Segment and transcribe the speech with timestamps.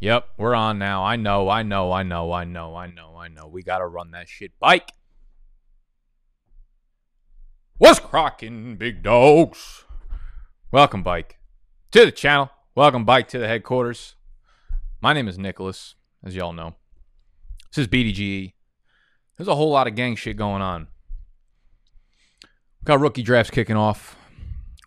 [0.00, 1.04] Yep, we're on now.
[1.04, 3.46] I know, I know, I know, I know, I know, I know.
[3.46, 4.90] We got to run that shit bike.
[7.78, 9.84] What's cracking, big dogs?
[10.72, 11.38] Welcome, bike,
[11.92, 12.50] to the channel.
[12.74, 14.16] Welcome, bike, to the headquarters.
[15.00, 16.74] My name is Nicholas, as y'all know.
[17.74, 18.52] This is BDGE.
[19.36, 20.88] There's a whole lot of gang shit going on.
[22.84, 24.16] Got rookie drafts kicking off.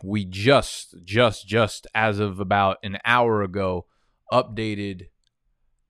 [0.03, 3.85] We just, just, just as of about an hour ago,
[4.31, 5.07] updated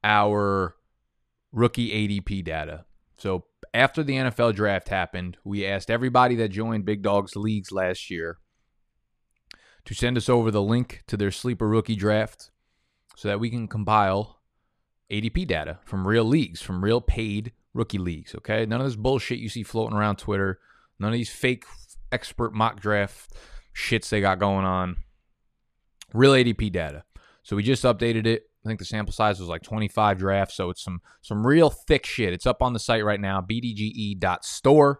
[0.03, 0.75] our
[1.51, 2.85] rookie ADP data.
[3.17, 8.09] So after the NFL draft happened, we asked everybody that joined Big Dogs leagues last
[8.09, 8.37] year
[9.85, 12.51] to send us over the link to their sleeper rookie draft
[13.15, 14.41] so that we can compile
[15.11, 18.35] ADP data from real leagues, from real paid rookie leagues.
[18.35, 18.65] Okay.
[18.65, 20.59] None of this bullshit you see floating around Twitter,
[20.99, 21.65] none of these fake
[22.11, 23.33] expert mock draft
[23.75, 24.97] shits they got going on.
[26.13, 27.03] Real ADP data.
[27.47, 28.49] So we just updated it.
[28.65, 32.05] I think the sample size was like 25 drafts, so it's some some real thick
[32.05, 32.33] shit.
[32.33, 34.99] It's up on the site right now, bdge.store.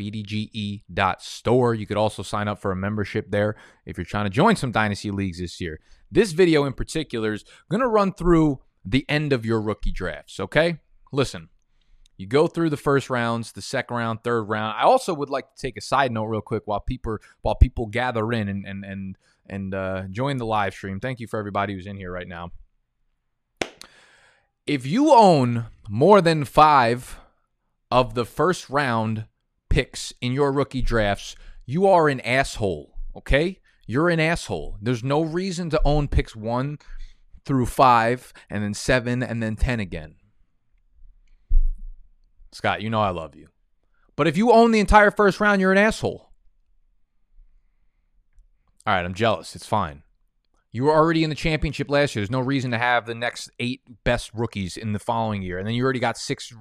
[0.00, 1.74] bdge.store.
[1.74, 4.72] You could also sign up for a membership there if you're trying to join some
[4.72, 5.78] dynasty leagues this year.
[6.10, 10.40] This video in particular is going to run through the end of your rookie drafts,
[10.40, 10.78] okay?
[11.12, 11.50] Listen.
[12.16, 14.76] You go through the first rounds, the second round, third round.
[14.78, 17.86] I also would like to take a side note real quick while people while people
[17.86, 21.00] gather in and and and and uh, join the live stream.
[21.00, 22.50] Thank you for everybody who's in here right now.
[24.66, 27.18] If you own more than five
[27.90, 29.26] of the first round
[29.68, 31.34] picks in your rookie drafts,
[31.66, 32.94] you are an asshole.
[33.16, 34.76] Okay, you're an asshole.
[34.80, 36.78] There's no reason to own picks one
[37.44, 40.14] through five, and then seven, and then ten again.
[42.52, 43.48] Scott, you know I love you.
[44.14, 46.31] But if you own the entire first round, you're an asshole.
[48.86, 49.54] All right, I'm jealous.
[49.54, 50.02] It's fine.
[50.72, 52.22] You were already in the championship last year.
[52.22, 55.58] There's no reason to have the next eight best rookies in the following year.
[55.58, 56.52] And then you already got six.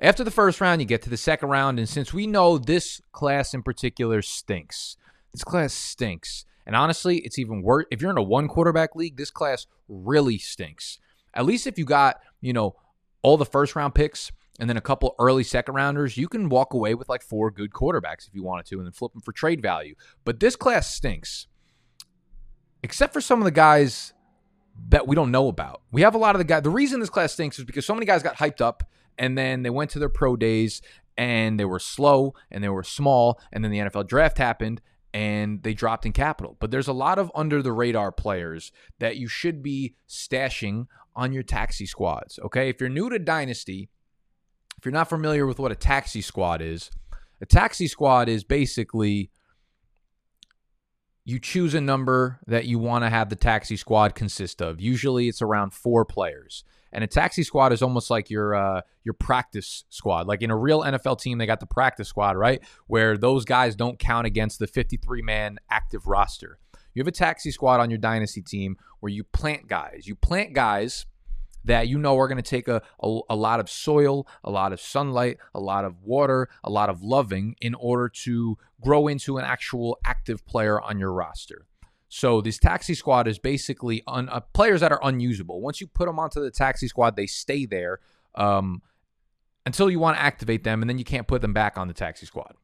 [0.00, 1.78] After the first round, you get to the second round.
[1.78, 4.96] And since we know this class in particular stinks,
[5.32, 6.46] this class stinks.
[6.64, 7.86] And honestly, it's even worse.
[7.90, 10.98] If you're in a one quarterback league, this class really stinks.
[11.34, 12.76] At least if you got, you know,
[13.22, 14.30] all the first round picks
[14.62, 17.72] and then a couple early second rounders, you can walk away with like four good
[17.72, 19.96] quarterbacks if you wanted to and then flip them for trade value.
[20.24, 21.48] But this class stinks,
[22.84, 24.14] except for some of the guys
[24.90, 25.82] that we don't know about.
[25.90, 26.62] We have a lot of the guys.
[26.62, 28.84] The reason this class stinks is because so many guys got hyped up
[29.18, 30.80] and then they went to their pro days
[31.18, 33.40] and they were slow and they were small.
[33.52, 34.80] And then the NFL draft happened
[35.12, 36.56] and they dropped in capital.
[36.60, 38.70] But there's a lot of under the radar players
[39.00, 40.86] that you should be stashing
[41.16, 42.38] on your taxi squads.
[42.44, 42.68] Okay.
[42.68, 43.88] If you're new to Dynasty,
[44.82, 46.90] if you're not familiar with what a taxi squad is,
[47.40, 49.30] a taxi squad is basically
[51.24, 54.80] you choose a number that you want to have the taxi squad consist of.
[54.80, 56.64] Usually it's around four players.
[56.92, 60.26] And a taxi squad is almost like your uh, your practice squad.
[60.26, 62.60] Like in a real NFL team, they got the practice squad, right?
[62.88, 66.58] Where those guys don't count against the 53 man active roster.
[66.92, 70.08] You have a taxi squad on your dynasty team where you plant guys.
[70.08, 71.06] You plant guys
[71.64, 74.72] that you know are going to take a, a, a, lot of soil, a lot
[74.72, 79.38] of sunlight, a lot of water, a lot of loving in order to grow into
[79.38, 81.66] an actual active player on your roster.
[82.08, 85.62] So this taxi squad is basically uh, players that are unusable.
[85.62, 88.00] Once you put them onto the taxi squad, they stay there
[88.34, 88.82] um,
[89.64, 91.94] until you want to activate them, and then you can't put them back on the
[91.94, 92.54] taxi squad.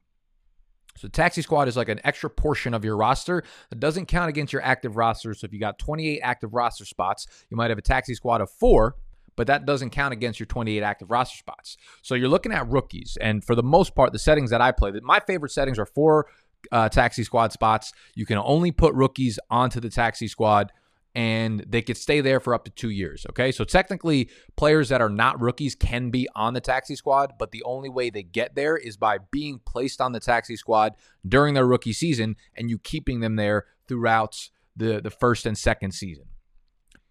[0.99, 4.53] So taxi squad is like an extra portion of your roster that doesn't count against
[4.53, 5.33] your active roster.
[5.35, 8.51] So if you got 28 active roster spots, you might have a taxi squad of
[8.51, 8.97] four,
[9.37, 11.77] but that doesn't count against your 28 active roster spots.
[12.03, 14.93] So you're looking at rookies, and for the most part, the settings that I play,
[15.03, 16.27] my favorite settings are four
[16.73, 17.93] uh, taxi squad spots.
[18.15, 20.73] You can only put rookies onto the taxi squad
[21.19, 23.27] and they could stay there for up to two years.
[23.31, 23.51] Okay.
[23.51, 27.65] So technically, players that are not rookies can be on the taxi squad, but the
[27.65, 30.95] only way they get there is by being placed on the taxi squad
[31.27, 35.91] during their rookie season and you keeping them there throughout the, the first and second
[35.91, 36.27] season.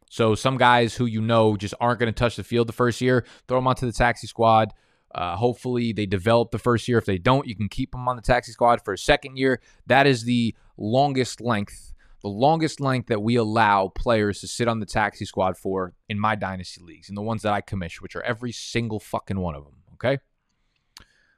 [0.10, 3.02] So some guys who you know just aren't going to touch the field the first
[3.02, 4.72] year, throw them onto the taxi squad.
[5.14, 6.98] Uh, hopefully they develop the first year.
[6.98, 9.60] If they don't, you can keep them on the taxi squad for a second year.
[9.86, 11.94] That is the longest length
[12.28, 16.20] the longest length that we allow players to sit on the taxi squad for in
[16.20, 19.56] my dynasty leagues and the ones that I commission, which are every single fucking one
[19.56, 19.76] of them.
[19.94, 20.20] Okay.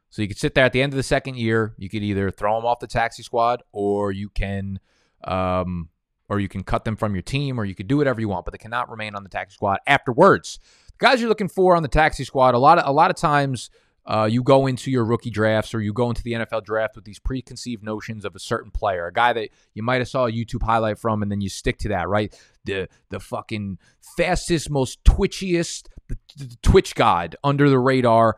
[0.10, 1.76] So you could sit there at the end of the second year.
[1.78, 4.80] You could either throw them off the taxi squad or you can,
[5.26, 5.90] um,
[6.28, 8.46] or you can cut them from your team or you could do whatever you want,
[8.46, 10.58] but they cannot remain on the taxi squad afterwards.
[10.98, 13.16] The guys you're looking for on the taxi squad, a lot of, a lot of
[13.16, 13.70] times,
[14.10, 17.06] uh, you go into your rookie drafts or you go into the NFL draft with
[17.06, 20.32] these preconceived notions of a certain player, a guy that you might have saw a
[20.32, 22.36] YouTube highlight from, and then you stick to that, right?
[22.66, 23.78] The the fucking
[24.18, 28.38] fastest, most twitchiest, the, the Twitch god under the radar,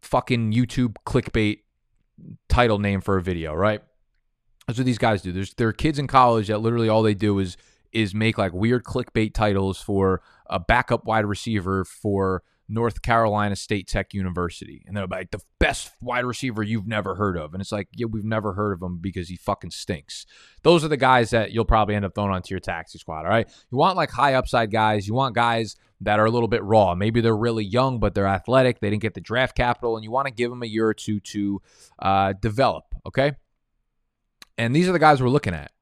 [0.00, 1.58] fucking YouTube clickbait
[2.48, 3.82] title name for a video, right?
[4.66, 5.32] That's what these guys do.
[5.32, 7.58] There's there are kids in college that literally all they do is
[7.92, 13.88] is make like weird clickbait titles for a backup wide receiver for North Carolina State
[13.88, 14.84] Tech University.
[14.86, 17.52] And they're like, the best wide receiver you've never heard of.
[17.52, 20.24] And it's like, yeah, we've never heard of him because he fucking stinks.
[20.62, 23.24] Those are the guys that you'll probably end up throwing onto your taxi squad.
[23.24, 23.48] All right.
[23.70, 25.08] You want like high upside guys.
[25.08, 26.94] You want guys that are a little bit raw.
[26.94, 28.80] Maybe they're really young, but they're athletic.
[28.80, 30.94] They didn't get the draft capital, and you want to give them a year or
[30.94, 31.60] two to
[31.98, 32.84] uh, develop.
[33.06, 33.32] Okay.
[34.56, 35.72] And these are the guys we're looking at.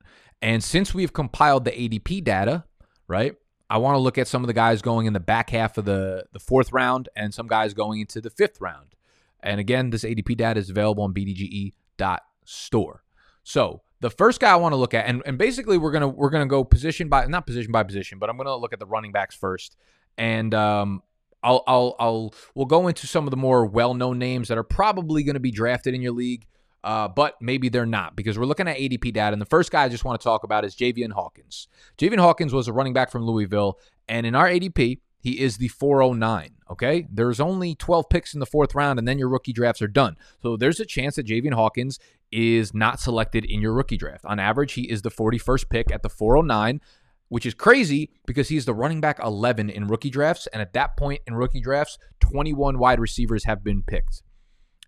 [0.40, 2.64] And since we've compiled the ADP data,
[3.08, 3.35] right?
[3.70, 5.85] I want to look at some of the guys going in the back half of
[5.85, 8.94] the, the fourth round and some guys going into the fifth round.
[9.41, 13.05] And again, this ADP data is available on bdge.store.
[13.44, 16.31] So the first guy I want to look at, and, and basically we're gonna we're
[16.31, 19.12] gonna go position by not position by position, but I'm gonna look at the running
[19.12, 19.76] backs first.
[20.17, 21.03] And um,
[21.43, 24.64] I'll I'll I'll we'll go into some of the more well known names that are
[24.64, 26.47] probably to be drafted in your league
[26.84, 29.32] uh, but maybe they're not because we're looking at ADP data.
[29.32, 31.69] And the first guy I just want to talk about is Javian Hawkins.
[31.98, 33.78] Javian Hawkins was a running back from Louisville,
[34.08, 36.50] and in our ADP, he is the 409.
[36.70, 37.06] Okay.
[37.10, 40.16] There's only 12 picks in the fourth round, and then your rookie drafts are done.
[40.42, 41.98] So there's a chance that Javian Hawkins
[42.30, 44.25] is not selected in your rookie draft.
[44.25, 46.80] On average, he is the 41st pick at the 409,
[47.28, 50.46] which is crazy because he's the running back 11 in rookie drafts.
[50.48, 54.22] And at that point in rookie drafts, 21 wide receivers have been picked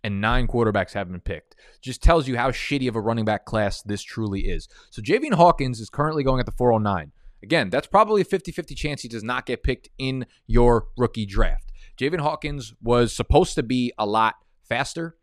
[0.03, 1.57] and nine quarterbacks have been picked.
[1.81, 4.69] Just tells you how shitty of a running back class this truly is.
[4.91, 7.13] So Javian Hawkins is currently going at the 409.
[7.43, 11.27] Again, that's probably a 50 50 chance he does not get picked in your rookie
[11.27, 11.73] draft.
[11.99, 15.17] Javian Hawkins was supposed to be a lot faster.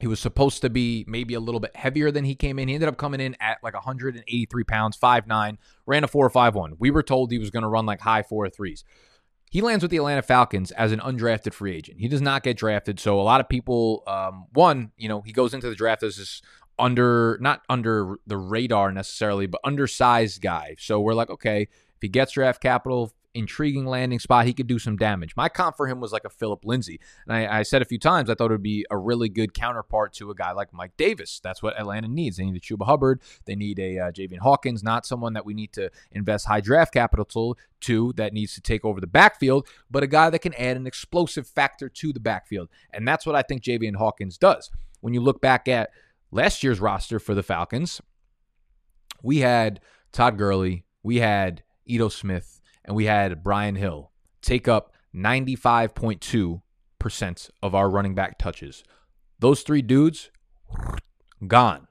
[0.00, 2.68] He was supposed to be maybe a little bit heavier than he came in.
[2.68, 5.56] He ended up coming in at like 183 pounds, 5'9,
[5.86, 6.72] ran a 4.51.
[6.78, 8.82] We were told he was going to run like high 4.3s.
[9.54, 12.00] He lands with the Atlanta Falcons as an undrafted free agent.
[12.00, 12.98] He does not get drafted.
[12.98, 16.16] So a lot of people, um, one, you know, he goes into the draft as
[16.16, 16.42] this
[16.76, 20.74] under, not under the radar necessarily, but undersized guy.
[20.80, 24.46] So we're like, okay, if he gets draft capital, intriguing landing spot.
[24.46, 25.36] He could do some damage.
[25.36, 27.00] My comp for him was like a Phillip Lindsay.
[27.26, 29.52] And I, I, said a few times I thought it would be a really good
[29.52, 31.40] counterpart to a guy like Mike Davis.
[31.42, 32.36] That's what Atlanta needs.
[32.36, 33.20] They need a Chuba Hubbard.
[33.44, 36.94] They need a uh, Javian Hawkins, not someone that we need to invest high draft
[36.94, 40.76] capital to, that needs to take over the backfield, but a guy that can add
[40.76, 42.68] an explosive factor to the backfield.
[42.92, 44.70] And that's what I think Javian Hawkins does.
[45.00, 45.90] When you look back at
[46.30, 48.00] last year's roster for the Falcons,
[49.22, 49.80] we had
[50.12, 52.53] Todd Gurley, we had Ito Smith,
[52.84, 54.10] and we had Brian Hill
[54.42, 58.84] take up 95.2% of our running back touches.
[59.38, 60.30] Those three dudes,
[61.46, 61.86] gone.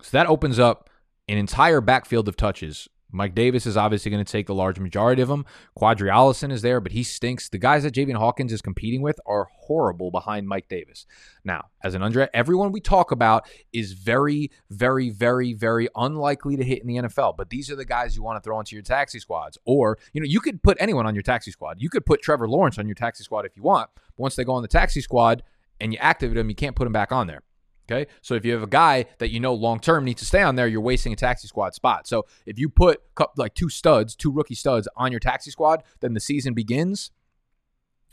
[0.00, 0.90] So that opens up
[1.28, 5.22] an entire backfield of touches Mike Davis is obviously going to take the large majority
[5.22, 5.44] of them.
[5.78, 7.48] Qadree Ollison is there, but he stinks.
[7.48, 11.06] The guys that Javian Hawkins is competing with are horrible behind Mike Davis.
[11.44, 16.64] Now, as an under, everyone we talk about is very, very, very, very unlikely to
[16.64, 17.36] hit in the NFL.
[17.36, 19.58] But these are the guys you want to throw into your taxi squads.
[19.64, 21.80] Or, you know, you could put anyone on your taxi squad.
[21.80, 23.90] You could put Trevor Lawrence on your taxi squad if you want.
[23.94, 25.42] But once they go on the taxi squad
[25.80, 27.42] and you activate them, you can't put them back on there.
[27.90, 28.10] Okay.
[28.20, 30.54] So if you have a guy that you know long term needs to stay on
[30.56, 32.06] there, you're wasting a taxi squad spot.
[32.06, 33.00] So if you put
[33.36, 37.10] like two studs, two rookie studs on your taxi squad, then the season begins.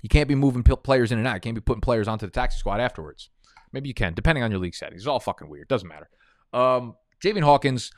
[0.01, 1.35] You can't be moving players in and out.
[1.35, 3.29] You can't be putting players onto the taxi squad afterwards.
[3.71, 5.01] Maybe you can, depending on your league settings.
[5.01, 5.67] It's all fucking weird.
[5.67, 6.09] Doesn't matter.
[6.53, 7.91] Um, Javian Hawkins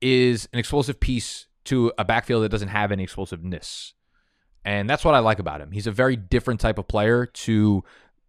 [0.00, 3.94] is an explosive piece to a backfield that doesn't have any explosiveness.
[4.64, 5.70] And that's what I like about him.
[5.72, 7.84] He's a very different type of player to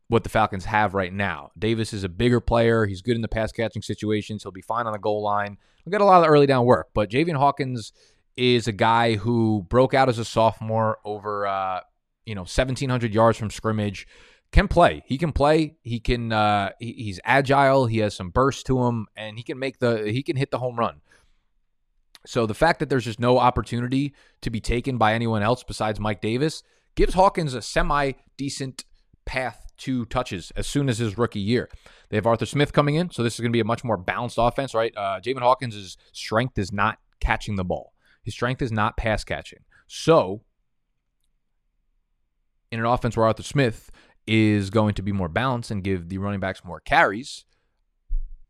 [0.07, 1.51] what the Falcons have right now.
[1.57, 2.85] Davis is a bigger player.
[2.85, 4.43] He's good in the pass catching situations.
[4.43, 5.57] He'll be fine on the goal line.
[5.83, 6.89] we'll get a lot of early down work.
[6.93, 7.91] But Javian Hawkins
[8.37, 11.79] is a guy who broke out as a sophomore over uh,
[12.25, 14.07] you know 1700 yards from scrimmage.
[14.51, 15.03] Can play.
[15.05, 15.75] He can play.
[15.83, 16.31] He can.
[16.31, 17.87] Uh, he, he's agile.
[17.87, 20.09] He has some burst to him, and he can make the.
[20.09, 21.01] He can hit the home run.
[22.25, 25.99] So the fact that there's just no opportunity to be taken by anyone else besides
[25.99, 26.63] Mike Davis
[26.95, 28.85] gives Hawkins a semi decent
[29.25, 31.69] path two touches as soon as his rookie year.
[32.09, 33.97] They have Arthur Smith coming in, so this is going to be a much more
[33.97, 34.95] balanced offense, right?
[34.95, 37.93] Uh, Hawkins' strength is not catching the ball.
[38.23, 39.59] His strength is not pass catching.
[39.87, 40.41] So,
[42.71, 43.91] in an offense where Arthur Smith
[44.27, 47.45] is going to be more balanced and give the running backs more carries,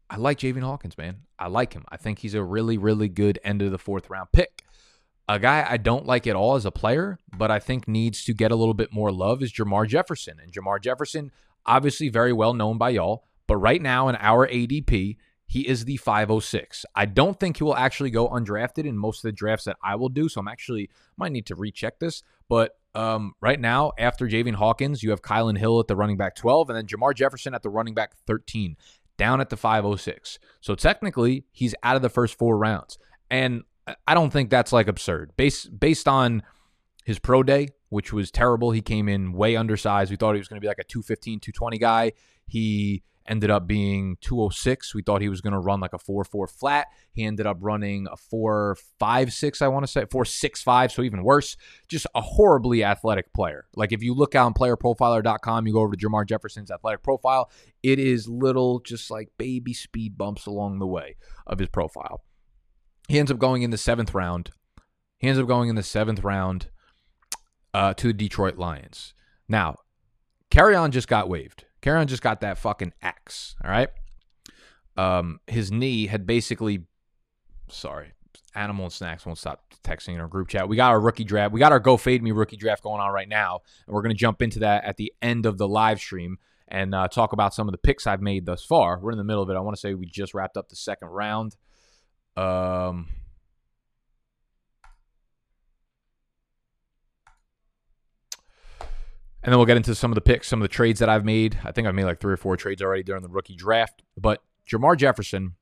[0.09, 1.21] I like Javian Hawkins, man.
[1.39, 1.83] I like him.
[1.89, 4.64] I think he's a really, really good end of the fourth round pick.
[5.27, 8.33] A guy I don't like at all as a player, but I think needs to
[8.33, 10.37] get a little bit more love is Jermar Jefferson.
[10.41, 11.31] And Jermar Jefferson,
[11.65, 15.17] obviously very well known by y'all, but right now in our ADP,
[15.47, 16.85] he is the 506.
[16.95, 19.95] I don't think he will actually go undrafted in most of the drafts that I
[19.95, 20.27] will do.
[20.27, 22.23] So I'm actually might need to recheck this.
[22.49, 26.35] But um, right now, after Javian Hawkins, you have Kylin Hill at the running back
[26.35, 28.75] 12, and then Jermar Jefferson at the running back 13,
[29.17, 30.39] down at the 506.
[30.61, 32.97] So technically, he's out of the first four rounds.
[33.29, 33.63] And
[34.07, 35.31] I don't think that's like absurd.
[35.37, 36.43] Based based on
[37.05, 38.71] his pro day, which was terrible.
[38.71, 40.11] He came in way undersized.
[40.11, 42.13] We thought he was going to be like a 215, 220 guy.
[42.47, 44.93] He ended up being 206.
[44.93, 46.87] We thought he was going to run like a 4-4 flat.
[47.11, 51.57] He ended up running a 4-5-6, I want to say, 4-6-5, so even worse.
[51.87, 53.65] Just a horribly athletic player.
[53.75, 57.49] Like if you look out on playerprofiler.com, you go over to Jermar Jefferson's athletic profile,
[57.81, 61.15] it is little just like baby speed bumps along the way
[61.47, 62.23] of his profile.
[63.07, 64.51] He ends up going in the seventh round.
[65.17, 66.67] He ends up going in the seventh round
[67.73, 69.13] uh, to the Detroit Lions.
[69.47, 69.77] Now,
[70.51, 71.65] Kerryon just got waived.
[71.81, 73.55] Kerryon just got that fucking X.
[73.63, 73.89] All right.
[74.97, 76.85] Um, his knee had basically,
[77.69, 78.13] sorry,
[78.55, 80.67] Animal and Snacks won't stop texting in our group chat.
[80.69, 81.53] We got our rookie draft.
[81.53, 83.59] We got our Go Fade Me rookie draft going on right now.
[83.85, 86.95] And we're going to jump into that at the end of the live stream and
[86.95, 88.99] uh, talk about some of the picks I've made thus far.
[88.99, 89.55] We're in the middle of it.
[89.55, 91.55] I want to say we just wrapped up the second round.
[92.37, 93.07] Um,
[99.45, 101.23] And then we'll get into some of the picks, some of the trades that I've
[101.23, 101.59] made.
[101.63, 104.01] I think I've made like three or four trades already during the rookie draft.
[104.17, 105.53] But Jermar Jefferson,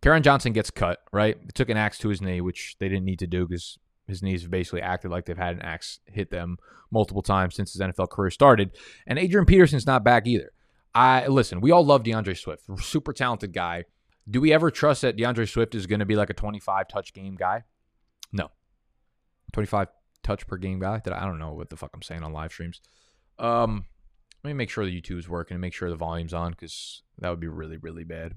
[0.00, 1.36] Kerryon Johnson gets cut, right?
[1.56, 4.42] Took an axe to his knee, which they didn't need to do because his knees
[4.42, 6.56] have basically acted like they've had an axe hit them
[6.92, 8.70] multiple times since his NFL career started.
[9.08, 10.52] And Adrian Peterson's not back either.
[10.94, 13.86] I listen, we all love DeAndre Swift, super talented guy.
[14.28, 17.12] Do we ever trust that DeAndre Swift is going to be like a 25 touch
[17.12, 17.64] game guy?
[18.32, 18.50] No.
[19.52, 19.88] 25
[20.22, 21.00] touch per game guy?
[21.04, 22.80] That I don't know what the fuck I'm saying on live streams.
[23.38, 23.84] Um,
[24.42, 27.02] let me make sure the YouTube is working and make sure the volume's on because
[27.18, 28.34] that would be really, really bad.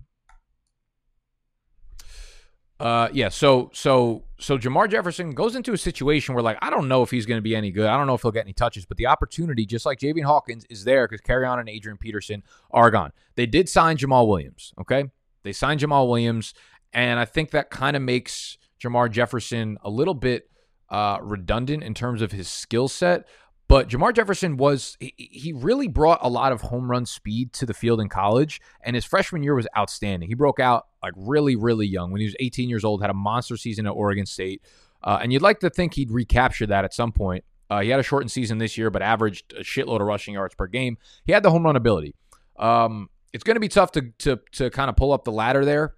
[2.79, 3.27] Uh, yeah.
[3.27, 7.11] So, so, so Jermar Jefferson goes into a situation where, like, I don't know if
[7.11, 7.87] he's going to be any good.
[7.87, 10.65] I don't know if he'll get any touches, but the opportunity, just like Javian Hawkins,
[10.69, 12.41] is there because Kerryon and Adrian Peterson
[12.71, 13.11] are gone.
[13.35, 14.73] They did sign Jamaal Williams.
[14.79, 15.05] Okay,
[15.43, 16.53] they signed Jamaal Williams,
[16.93, 20.49] and I think that kind of makes Jermar Jefferson a little bit
[20.89, 23.27] uh, redundant in terms of his skill set.
[23.67, 27.73] But Jermar Jefferson was, he really brought a lot of home run speed to the
[27.75, 30.27] field in college, and his freshman year was outstanding.
[30.27, 33.13] He broke out like really, really young when he was 18 years old, had a
[33.13, 34.63] monster season at Oregon State.
[35.03, 37.43] Uh, and you'd like to think he'd recapture that at some point.
[37.69, 40.55] Uh, he had a shortened season this year, but averaged a shitload of rushing yards
[40.55, 40.97] per game.
[41.25, 42.15] He had the home run ability.
[42.57, 45.65] Um, it's going to be tough to to to kind of pull up the ladder
[45.65, 45.95] there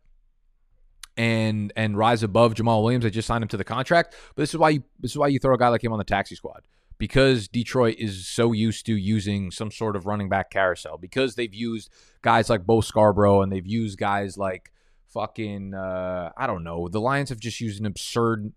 [1.17, 3.03] and and rise above Jamaal Williams.
[3.03, 5.27] They just signed him to the contract, but this is why you this is why
[5.27, 6.61] you throw a guy like him on the taxi squad
[7.01, 11.51] because Detroit is so used to using some sort of running back carousel, because they've
[11.51, 11.89] used
[12.21, 14.71] guys like Bo Scarborough and they've used guys like
[15.07, 16.88] fucking uh, I don't know.
[16.89, 18.53] The Lions have just used an absurd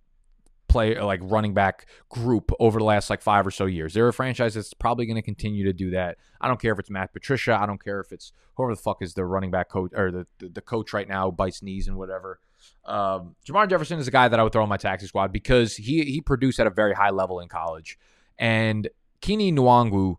[0.74, 3.94] play like running back group over the last like five or so years.
[3.94, 6.18] They're a franchise that's probably going to continue to do that.
[6.40, 7.56] I don't care if it's Matt Patricia.
[7.60, 10.26] I don't care if it's whoever the fuck is the running back coach or the,
[10.38, 12.40] the, the coach right now bites knees and whatever.
[12.84, 15.76] Um, Jermar Jefferson is a guy that I would throw on my taxi squad because
[15.76, 17.98] he he produced at a very high level in college.
[18.38, 18.88] And
[19.20, 20.16] Kini Nwangwu,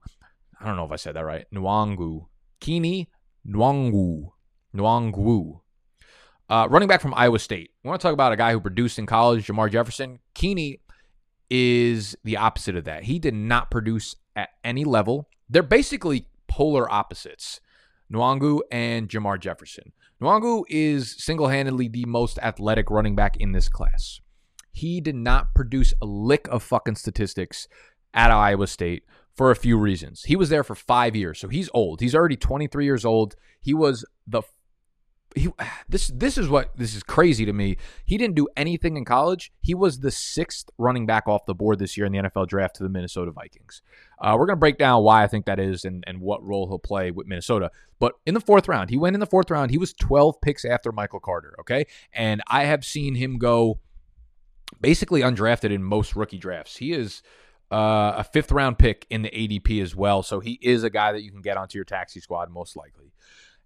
[0.59, 1.45] I don't know if I said that right.
[1.53, 2.27] Nwangwu.
[2.59, 3.09] Kini
[3.47, 4.29] Nwangwu.
[4.75, 5.59] Nwangwu.
[6.49, 7.71] Uh, running back from Iowa State.
[7.83, 10.19] We want to talk about a guy who produced in college, Jermar Jefferson.
[10.35, 10.79] Kini
[11.49, 13.03] is the opposite of that.
[13.03, 15.27] He did not produce at any level.
[15.49, 17.61] They're basically polar opposites.
[18.11, 19.91] Nwangwu and Jermar Jefferson.
[20.21, 24.19] Nwangwu is single handedly the most athletic running back in this class.
[24.71, 27.67] He did not produce a lick of fucking statistics
[28.13, 30.23] at Iowa State for a few reasons.
[30.23, 32.01] He was there for five years, so he's old.
[32.01, 33.35] He's already 23 years old.
[33.61, 34.43] He was the
[35.35, 35.49] he
[35.89, 37.77] this this is what this is crazy to me.
[38.05, 39.51] He didn't do anything in college.
[39.61, 42.77] He was the sixth running back off the board this year in the NFL draft
[42.77, 43.81] to the Minnesota Vikings.
[44.19, 46.79] Uh, we're gonna break down why I think that is and and what role he'll
[46.79, 47.69] play with Minnesota.
[47.99, 49.71] But in the fourth round, he went in the fourth round.
[49.71, 51.55] He was 12 picks after Michael Carter.
[51.59, 53.79] Okay, and I have seen him go
[54.79, 56.77] basically undrafted in most rookie drafts.
[56.77, 57.21] He is
[57.71, 60.23] uh, a fifth round pick in the ADP as well.
[60.23, 63.11] So he is a guy that you can get onto your taxi squad most likely.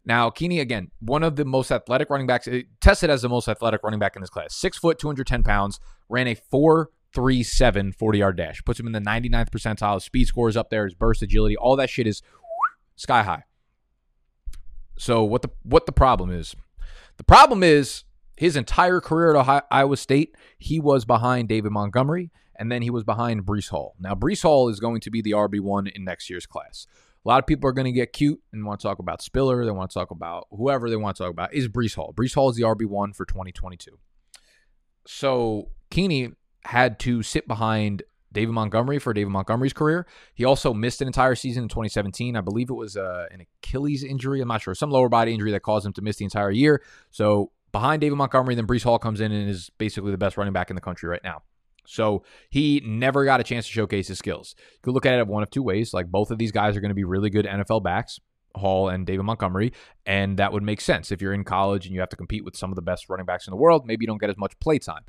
[0.05, 3.47] Now, Keeney, again, one of the most athletic running backs, eh, tested as the most
[3.47, 4.55] athletic running back in this class.
[4.55, 8.63] Six foot, 210 pounds, ran a 4.37 40 yard dash.
[8.65, 9.95] Puts him in the 99th percentile.
[9.95, 12.21] His speed scores up there, his burst agility, all that shit is
[12.95, 13.43] sky high.
[14.97, 16.55] So what the what the problem is?
[17.17, 18.03] The problem is
[18.35, 23.05] his entire career at Iowa State, he was behind David Montgomery and then he was
[23.05, 23.95] behind Breece Hall.
[23.99, 26.85] Now, Breece Hall is going to be the RB1 in next year's class.
[27.25, 29.65] A lot of people are going to get cute and want to talk about Spiller.
[29.65, 31.53] They want to talk about whoever they want to talk about.
[31.53, 32.13] Is Breece Hall?
[32.15, 33.91] Breece Hall is the RB one for 2022.
[35.05, 36.29] So Keeney
[36.63, 40.05] had to sit behind David Montgomery for David Montgomery's career.
[40.33, 42.35] He also missed an entire season in 2017.
[42.35, 44.39] I believe it was uh, an Achilles injury.
[44.39, 44.75] I'm not sure.
[44.75, 46.81] Some lower body injury that caused him to miss the entire year.
[47.09, 50.53] So behind David Montgomery, then Breece Hall comes in and is basically the best running
[50.53, 51.41] back in the country right now.
[51.89, 54.55] So he never got a chance to showcase his skills.
[54.57, 55.93] You could look at it one of two ways.
[55.93, 58.19] Like both of these guys are going to be really good NFL backs,
[58.55, 59.73] Hall and David Montgomery,
[60.05, 61.11] and that would make sense.
[61.11, 63.25] If you're in college and you have to compete with some of the best running
[63.25, 65.03] backs in the world, maybe you don't get as much play time.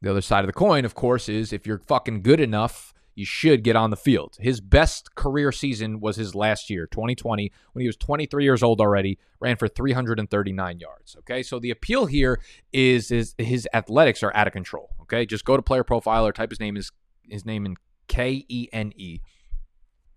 [0.00, 3.24] The other side of the coin, of course, is if you're fucking good enough, you
[3.24, 4.36] should get on the field.
[4.40, 8.80] His best career season was his last year, 2020, when he was 23 years old
[8.80, 11.16] already, ran for 339 yards.
[11.20, 12.40] Okay, so the appeal here
[12.72, 14.90] is, is his athletics are out of control.
[15.02, 16.90] Okay, just go to player profile or type his name is
[17.28, 17.76] his name in
[18.08, 19.20] K E N E.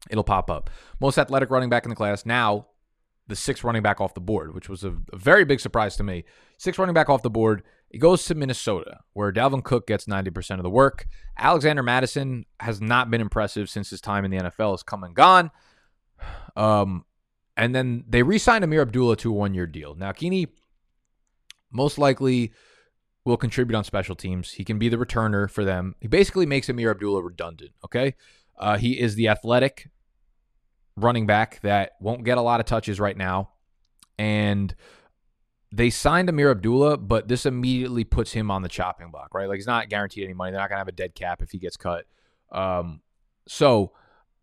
[0.10, 0.70] It'll pop up.
[1.00, 2.26] Most athletic running back in the class.
[2.26, 2.68] Now,
[3.28, 6.04] the sixth running back off the board, which was a, a very big surprise to
[6.04, 6.24] me.
[6.58, 7.64] Six running back off the board.
[7.90, 11.08] It goes to Minnesota, where Dalvin Cook gets 90% of the work.
[11.38, 15.16] Alexander Mattison has not been impressive since his time in the NFL has come and
[15.16, 15.52] gone.
[16.56, 17.06] Um,
[17.56, 19.96] and then they re signed Ameer Abdullah to a one year deal.
[19.96, 20.48] Now, Keeney
[21.72, 22.52] most likely
[23.26, 24.52] will contribute on special teams.
[24.52, 25.96] He can be the returner for them.
[26.00, 28.16] He basically makes Ameer Abdullah redundant, okay?
[28.58, 29.90] Uh, he is the athletic
[30.96, 33.52] running back that won't get a lot of touches right now.
[34.18, 34.74] And
[35.72, 39.48] they signed Ameer Abdullah, but this immediately puts him on the chopping block, right?
[39.48, 40.52] Like he's not guaranteed any money.
[40.52, 42.06] They're not gonna have a dead cap if he gets cut.
[42.52, 43.02] Um,
[43.48, 43.92] so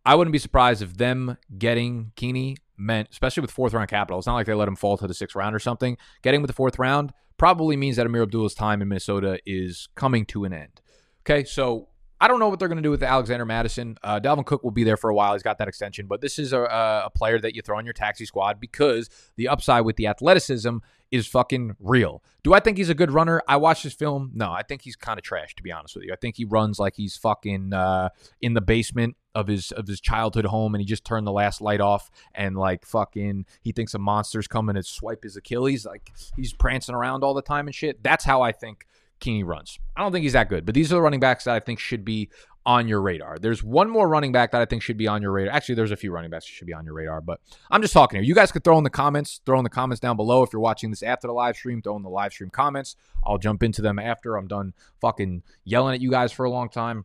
[0.04, 4.18] I wouldn't be surprised if them getting Keeney meant, especially with fourth round capital.
[4.18, 5.96] It's not like they let him fall to the sixth round or something.
[6.22, 10.26] Getting with the fourth round probably means that Ameer Abdullah's time in Minnesota is coming
[10.26, 10.80] to an end.
[11.22, 11.88] Okay, so
[12.24, 13.98] I don't know what they're going to do with Alexander Mattison.
[14.02, 15.34] Uh, Dalvin Cook will be there for a while.
[15.34, 17.92] He's got that extension, but this is a, a player that you throw on your
[17.92, 20.78] taxi squad because the upside with the athleticism
[21.10, 22.22] is fucking real.
[22.42, 23.42] Do I think he's a good runner?
[23.46, 24.30] I watched his film.
[24.32, 26.14] No, I think he's kind of trash to be honest with you.
[26.14, 28.08] I think he runs like he's fucking uh,
[28.40, 31.60] in the basement of his of his childhood home and he just turned the last
[31.60, 35.84] light off and like fucking he thinks a monster's coming to swipe his Achilles.
[35.84, 38.02] Like he's prancing around all the time and shit.
[38.02, 38.86] That's how I think
[39.24, 39.78] Keeney runs.
[39.96, 41.78] I don't think he's that good, but these are the running backs that I think
[41.78, 42.30] should be
[42.66, 43.38] on your radar.
[43.38, 45.54] There's one more running back that I think should be on your radar.
[45.54, 47.94] Actually, there's a few running backs that should be on your radar, but I'm just
[47.94, 48.26] talking here.
[48.26, 50.60] You guys could throw in the comments, throw in the comments down below if you're
[50.60, 51.82] watching this after the live stream.
[51.82, 52.96] Throw in the live stream comments.
[53.24, 56.68] I'll jump into them after I'm done fucking yelling at you guys for a long
[56.68, 57.04] time.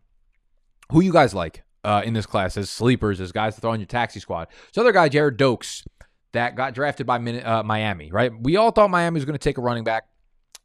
[0.91, 3.79] Who you guys like uh, in this class as sleepers, as guys to throw in
[3.79, 4.47] your taxi squad?
[4.71, 5.83] So other guy, Gerrid Doaks,
[6.31, 8.31] that got drafted by uh, Miami, right?
[8.41, 10.05] We all thought Miami was going to take a running back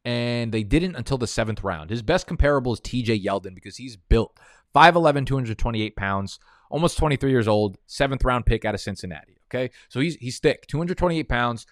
[0.05, 1.91] and they didn't until the seventh round.
[1.91, 4.39] His best comparable is TJ Yeldon because he's built
[4.75, 6.39] 5'11, 228 pounds,
[6.71, 9.39] almost 23 years old, seventh round pick out of Cincinnati.
[9.53, 9.73] Okay.
[9.89, 11.67] So he's he's thick, 228 pounds,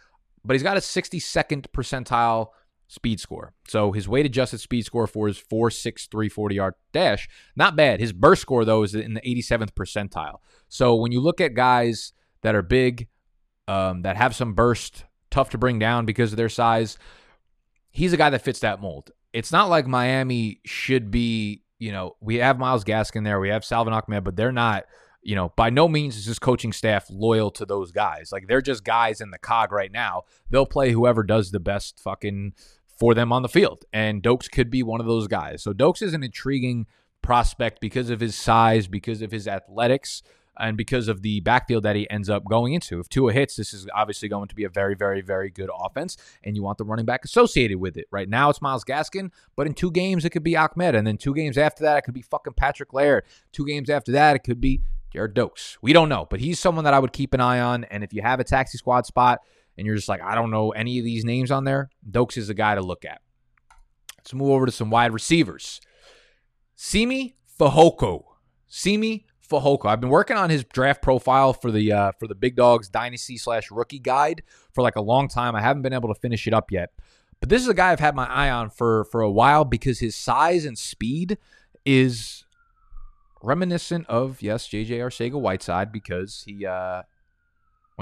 [0.45, 2.49] but he's got a 62nd percentile
[2.93, 3.55] speed score.
[3.67, 8.01] So his weight adjusted speed score for his 4.63 40 yard dash, not bad.
[8.01, 10.39] His burst score, though, is in the 87th percentile.
[10.69, 13.09] So when you look at guys that are big,
[13.67, 16.99] um, that have some burst, tough to bring down because of their size,
[17.93, 19.13] he's a guy that fits that mold.
[19.33, 23.65] It's not like Miami should be you know, we have Myles Gaskin there, we have
[23.65, 24.85] Salvon Ahmed, but they're not,
[25.21, 28.31] you know, by no means is this coaching staff loyal to those guys.
[28.31, 30.23] Like they're just guys in the cog right now.
[30.49, 32.53] They'll play whoever does the best fucking
[32.87, 33.85] for them on the field.
[33.93, 35.61] And Doaks could be one of those guys.
[35.65, 36.87] So Doaks is an intriguing
[37.21, 40.23] prospect because of his size, because of his athletics
[40.59, 42.99] and because of the backfield that he ends up going into.
[43.01, 46.17] If Tua hits, this is obviously going to be a very, very, very good offense,
[46.45, 48.07] and you want the running back associated with it.
[48.11, 51.17] Right now, it's Myles Gaskin, but in two games, it could be Ahmed, and then
[51.17, 53.25] two games after that, it could be fucking Patrick Laird.
[53.53, 54.83] Two games after that, it could be
[55.15, 55.79] Gerrid Doaks.
[55.83, 57.85] We don't know, but he's someone that I would keep an eye on.
[57.85, 59.41] And if you have a taxi squad spot
[59.77, 62.49] and you're just like, I don't know any of these names on there, Doaks is
[62.49, 63.21] the guy to look at.
[64.19, 65.81] Let's move over to some wide receivers.
[66.77, 68.25] Simi Fehoko.
[68.69, 69.87] Simi Fehoko.
[69.87, 73.37] I've been working on his draft profile for the uh, for the Big Dogs Dynasty
[73.37, 75.55] slash Rookie Guide for like a long time.
[75.55, 76.91] I haven't been able to finish it up yet,
[77.41, 80.01] but this is a guy I've had my eye on for for a while because
[80.01, 81.39] his size and speed
[81.85, 82.45] is
[83.43, 87.03] reminiscent of yes JJ Arcega Whiteside because he uh,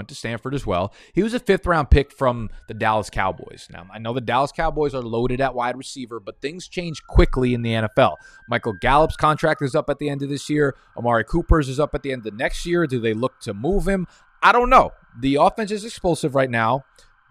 [0.01, 0.95] went to Stanford as well.
[1.13, 3.69] He was a fifth round pick from the Dallas Cowboys.
[3.71, 7.53] Now, I know the Dallas Cowboys are loaded at wide receiver, but things change quickly
[7.53, 8.17] in the NFL.
[8.49, 10.75] Michael Gallup's contract is up at the end of this year.
[10.97, 12.87] Amari Cooper's is up at the end of next year.
[12.87, 14.07] Do they look to move him?
[14.43, 14.93] I don't know.
[15.19, 16.87] The offense is explosive right now.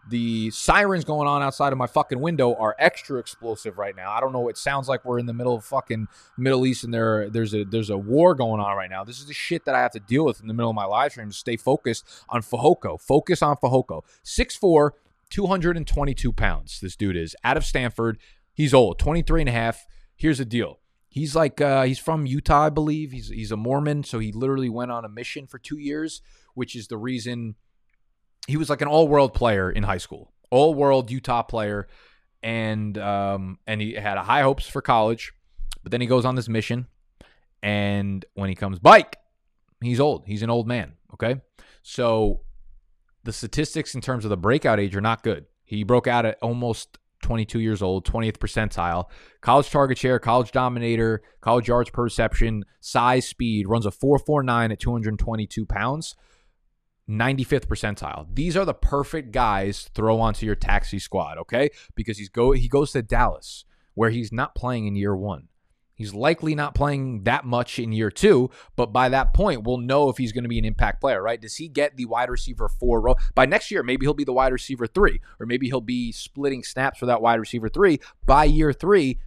[0.10, 4.12] The sirens going on outside of my fucking window are extra explosive right now.
[4.12, 4.50] I don't know.
[4.50, 7.64] It sounds like we're in the middle of fucking Middle East and there there's a
[7.64, 9.04] there's a war going on right now.
[9.04, 10.86] This is the shit that I have to deal with in the middle of my
[10.86, 13.00] live stream to stay focused on Fehoko.
[13.00, 14.02] Focus on Fehoko.
[14.26, 14.92] 6'4",
[15.30, 16.80] 222 pounds.
[16.82, 18.18] This dude is out of Stanford.
[18.54, 19.86] He's old, 23 and a half.
[20.16, 20.80] Here's the deal.
[21.08, 23.12] He's like uh, he's from Utah, I believe.
[23.12, 26.22] He's he's a Mormon, so he literally went on a mission for two years,
[26.54, 27.56] which is the reason
[28.48, 31.88] he was like an all-world player in high school, all-world Utah player,
[32.42, 35.34] and um, and he had high hopes for college,
[35.84, 36.88] but then he goes on this mission,
[37.62, 39.18] and when he comes bike,
[39.82, 40.26] he's old.
[40.26, 40.94] He's an old man.
[41.14, 41.42] Okay,
[41.84, 42.42] so
[43.24, 45.46] the statistics in terms of the breakout age are not good.
[45.64, 49.06] He broke out at almost 22 years old, 20th percentile.
[49.42, 54.80] College target share, college dominator, college yards per reception, size, speed, runs a 449 at
[54.80, 56.16] 222 pounds.
[57.10, 58.28] 95th percentile.
[58.34, 61.70] These are the perfect guys to throw onto your taxi squad, okay?
[61.96, 65.50] Because he's go he goes to Dallas where he's not playing in year 1.
[66.00, 70.08] He's likely not playing that much in year two, but by that point, we'll know
[70.08, 71.42] if he's going to be an impact player, right?
[71.42, 73.18] Does he get the wide receiver four role?
[73.36, 76.64] By next year, maybe he'll be the wide receiver three, or maybe he'll be splitting
[76.64, 78.00] snaps for that wide receiver three.
[78.26, 79.20] By year three,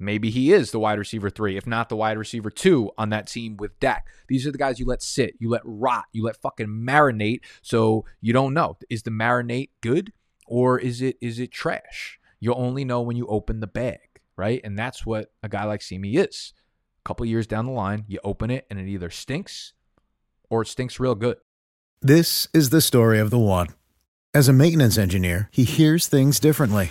[0.00, 3.26] maybe he is the wide receiver three, if not the wide receiver two on that
[3.26, 4.06] team with Dak.
[4.28, 8.04] These are the guys you let sit, you let rot, you let fucking marinate, so
[8.20, 8.76] you don't know.
[8.88, 10.12] Is the marinate good
[10.46, 12.18] or is it is it trash?
[12.40, 14.10] You'll only know when you open the bag
[14.40, 14.62] right?
[14.64, 16.54] And that's what a guy like Simi is.
[17.04, 19.74] A couple years down the line, you open it and it either stinks
[20.48, 21.36] or it stinks real good.
[22.00, 23.68] This is the story of the one.
[24.32, 26.90] As a maintenance engineer, he hears things differently.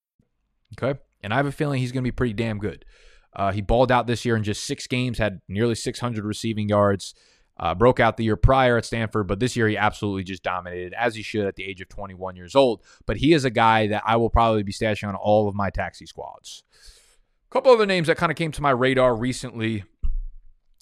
[0.73, 0.99] Okay.
[1.23, 2.85] And I have a feeling he's going to be pretty damn good.
[3.33, 7.13] Uh, he balled out this year in just six games, had nearly 600 receiving yards,
[7.57, 10.93] uh, broke out the year prior at Stanford, but this year he absolutely just dominated,
[10.93, 12.81] as he should at the age of 21 years old.
[13.05, 15.69] But he is a guy that I will probably be stashing on all of my
[15.69, 16.63] taxi squads.
[17.49, 19.83] A couple other names that kind of came to my radar recently.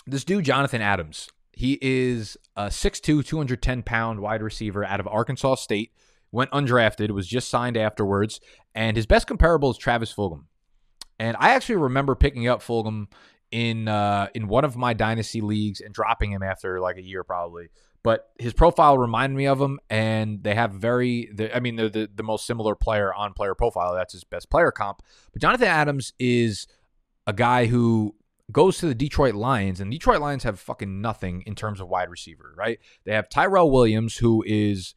[0.07, 1.29] This dude, Jonathan Adams.
[1.51, 5.91] He is a 6'2, 210 pound wide receiver out of Arkansas State
[6.31, 8.39] went undrafted, was just signed afterwards,
[8.75, 10.45] and his best comparable is Travis Fulgham.
[11.19, 13.07] And I actually remember picking up Fulgham
[13.51, 17.23] in uh, in one of my dynasty leagues and dropping him after like a year
[17.23, 17.69] probably.
[18.01, 21.89] But his profile reminded me of him, and they have very, The, I mean, they're
[21.89, 23.93] the, the most similar player on player profile.
[23.93, 25.01] That's his best player comp.
[25.33, 26.65] But Jonathan Adams is
[27.27, 28.15] a guy who
[28.53, 31.89] goes to the Detroit Lions, and the Detroit Lions have fucking nothing in terms of
[31.89, 32.79] wide receiver, right?
[33.03, 34.95] They have Tyrell Williams, who is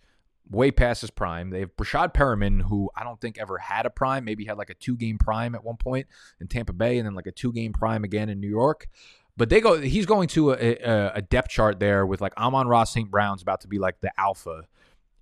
[0.52, 1.50] way past his prime.
[1.50, 4.24] They have Breshad Perriman, who I don't think ever had a prime.
[4.24, 6.06] Maybe had like a two game prime at one point
[6.40, 8.88] in Tampa Bay, and then like a two game prime again in New York.
[9.36, 9.80] But they go.
[9.80, 13.10] He's going to a, a, a depth chart there with like Amon-Ra St.
[13.10, 14.64] Brown's about to be like the alpha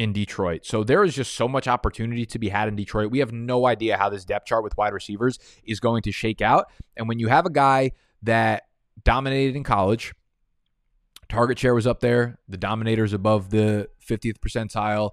[0.00, 0.64] in Detroit.
[0.64, 3.10] So there is just so much opportunity to be had in Detroit.
[3.10, 6.40] We have no idea how this depth chart with wide receivers is going to shake
[6.40, 6.70] out.
[6.96, 8.64] And when you have a guy that
[9.04, 10.14] dominated in college,
[11.30, 12.38] target share was up there.
[12.48, 15.12] The Dominator's above the 50th percentile.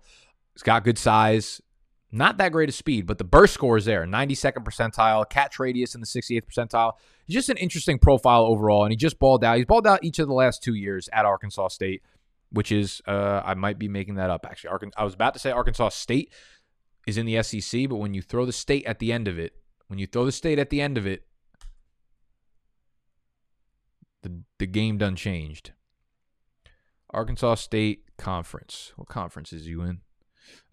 [0.53, 1.61] He's got good size.
[2.11, 4.05] Not that great of speed, but the burst score is there.
[4.05, 6.93] 92nd percentile, catch radius in the 68th percentile.
[7.25, 9.57] He's just an interesting profile overall, and he just balled out.
[9.57, 12.01] He's balled out each of the last two years at Arkansas State,
[12.49, 14.89] which is, uh, I might be making that up actually.
[14.95, 16.33] I was about to say Arkansas State
[17.05, 19.53] is in the SEC, but when you throw the state at the end of it,
[19.87, 21.25] when you throw the state at the end of it,
[24.23, 25.71] the, the game done changed.
[27.11, 28.93] Arkansas State Conference.
[28.95, 30.01] What conference is you in?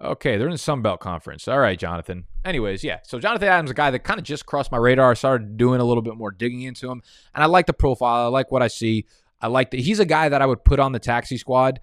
[0.00, 1.46] Okay, they're in the Sun Belt Conference.
[1.48, 2.24] All right, Jonathan.
[2.44, 3.00] Anyways, yeah.
[3.04, 5.10] So Jonathan Adams, a guy that kind of just crossed my radar.
[5.10, 7.02] I started doing a little bit more digging into him,
[7.34, 8.26] and I like the profile.
[8.26, 9.06] I like what I see.
[9.40, 11.80] I like that he's a guy that I would put on the taxi squad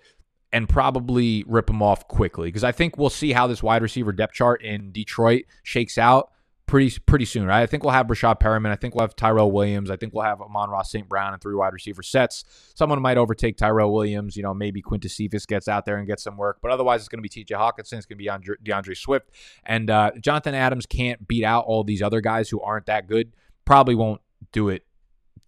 [0.52, 4.12] and probably rip him off quickly because I think we'll see how this wide receiver
[4.12, 6.32] depth chart in Detroit shakes out
[6.72, 7.46] pretty pretty soon.
[7.46, 7.62] Right?
[7.62, 8.72] I think we'll have Breshad Perriman.
[8.72, 9.92] I think we'll have Tyrell Williams.
[9.92, 11.08] I think we'll have Amon-Ra St.
[11.08, 12.46] Brown and three wide receiver sets.
[12.74, 14.38] Someone might overtake Tyrell Williams.
[14.38, 16.60] You know, maybe Quintez Cephus gets out there and gets some work.
[16.62, 17.54] But otherwise, it's going to be T.J.
[17.54, 17.98] Hockenson.
[17.98, 19.30] It's going to be Andre, D'Andre Swift.
[19.66, 23.34] And uh, Jonathan Adams can't beat out all these other guys who aren't that good.
[23.66, 24.22] Probably won't
[24.54, 24.86] do it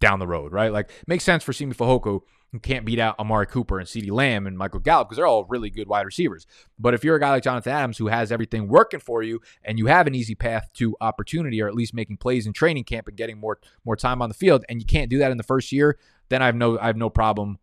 [0.00, 0.72] down the road, right?
[0.72, 2.20] Like, makes sense for Simi Fehoko
[2.60, 5.70] can't beat out Amari Cooper and CeeDee Lamb and Michael Gallup because they're all really
[5.70, 6.46] good wide receivers.
[6.78, 9.78] But if you're a guy like Jonathan Adams who has everything working for you and
[9.78, 13.08] you have an easy path to opportunity or at least making plays in training camp
[13.08, 15.42] and getting more more time on the field and you can't do that in the
[15.42, 17.58] first year, then I have no I have no problem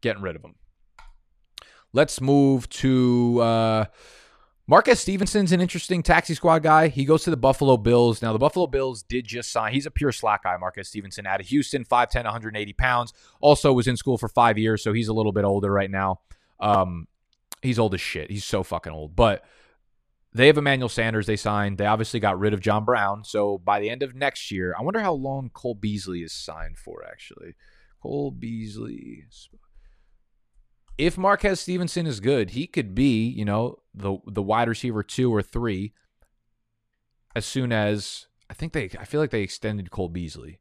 [0.00, 0.54] getting rid of him.
[1.92, 3.84] Let's move to uh
[4.68, 6.88] Marquez Stevenson's an interesting taxi squad guy.
[6.88, 8.20] He goes to the Buffalo Bills.
[8.20, 9.72] Now, the Buffalo Bills did just sign.
[9.72, 13.12] He's a pure slack guy, Marquez Stevenson, out of Houston, 5'10, 180 pounds.
[13.40, 16.20] Also was in school for five years, so he's a little bit older right now.
[16.58, 17.06] Um,
[17.62, 18.28] he's old as shit.
[18.28, 19.14] He's so fucking old.
[19.14, 19.44] But
[20.32, 21.78] they have Emmanuel Sanders they signed.
[21.78, 23.22] They obviously got rid of John Brown.
[23.22, 26.76] So by the end of next year, I wonder how long Cole Beasley is signed
[26.76, 27.54] for, actually.
[28.02, 29.26] Cole Beasley
[30.98, 35.34] if Marquez Stevenson is good, he could be, you know, the the wide receiver two
[35.34, 35.92] or three
[37.34, 40.60] as soon as I think they I feel like they extended Cole Beasley.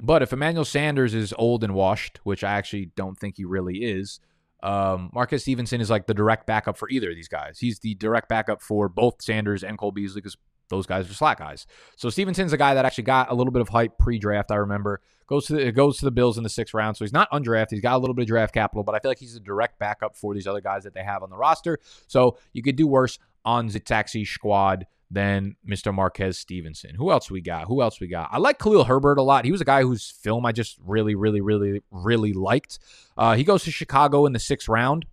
[0.00, 3.78] But if Emmanuel Sanders is old and washed, which I actually don't think he really
[3.78, 4.18] is,
[4.62, 7.58] um, Marquez Stevenson is like the direct backup for either of these guys.
[7.58, 10.38] He's the direct backup for both Sanders and Cole Beasley because
[10.70, 11.66] those guys are slack guys.
[11.96, 14.50] So Stevenson's a guy that actually got a little bit of hype pre-draft.
[14.50, 17.12] I remember goes to the, goes to the Bills in the sixth round, so he's
[17.12, 17.70] not undrafted.
[17.70, 19.78] He's got a little bit of draft capital, but I feel like he's a direct
[19.78, 21.78] backup for these other guys that they have on the roster.
[22.06, 25.92] So you could do worse on the taxi squad than Mr.
[25.92, 26.94] Marquez Stevenson.
[26.94, 27.66] Who else we got?
[27.66, 28.28] Who else we got?
[28.30, 29.44] I like Khalil Herbert a lot.
[29.44, 32.78] He was a guy whose film I just really, really, really, really liked.
[33.16, 35.06] Uh, he goes to Chicago in the sixth round.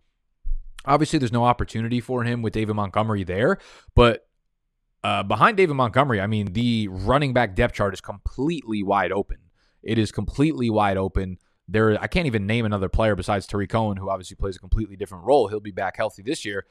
[0.85, 3.57] Obviously, there's no opportunity for him with David Montgomery there,
[3.95, 4.26] but
[5.03, 9.37] uh, behind David Montgomery, I mean, the running back depth chart is completely wide open.
[9.83, 11.37] It is completely wide open.
[11.67, 14.95] There, I can't even name another player besides Tarik Cohen, who obviously plays a completely
[14.95, 15.47] different role.
[15.47, 16.65] He'll be back healthy this year.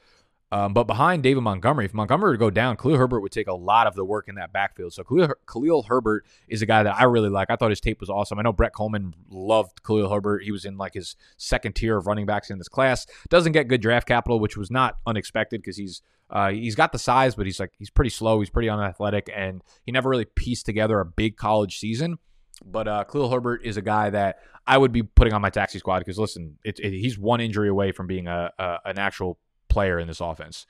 [0.49, 3.47] Um, but behind David Montgomery, if Montgomery were to go down, Khalil Herbert would take
[3.47, 4.93] a lot of the work in that backfield.
[4.93, 7.49] So Khalil, Khalil Herbert is a guy that I really like.
[7.49, 8.39] I thought his tape was awesome.
[8.39, 10.43] I know Brett Kollmann loved Khalil Herbert.
[10.43, 13.05] He was in like his second tier of running backs in this class.
[13.29, 16.99] Doesn't get good draft capital, which was not unexpected because he's uh, he's got the
[16.99, 18.39] size, but he's like he's pretty slow.
[18.39, 22.19] He's pretty unathletic, and he never really pieced together a big college season.
[22.65, 25.79] But uh, Khalil Herbert is a guy that I would be putting on my taxi
[25.79, 29.39] squad because listen, it, it, he's one injury away from being a, a, an actual
[29.69, 30.65] player in this offense.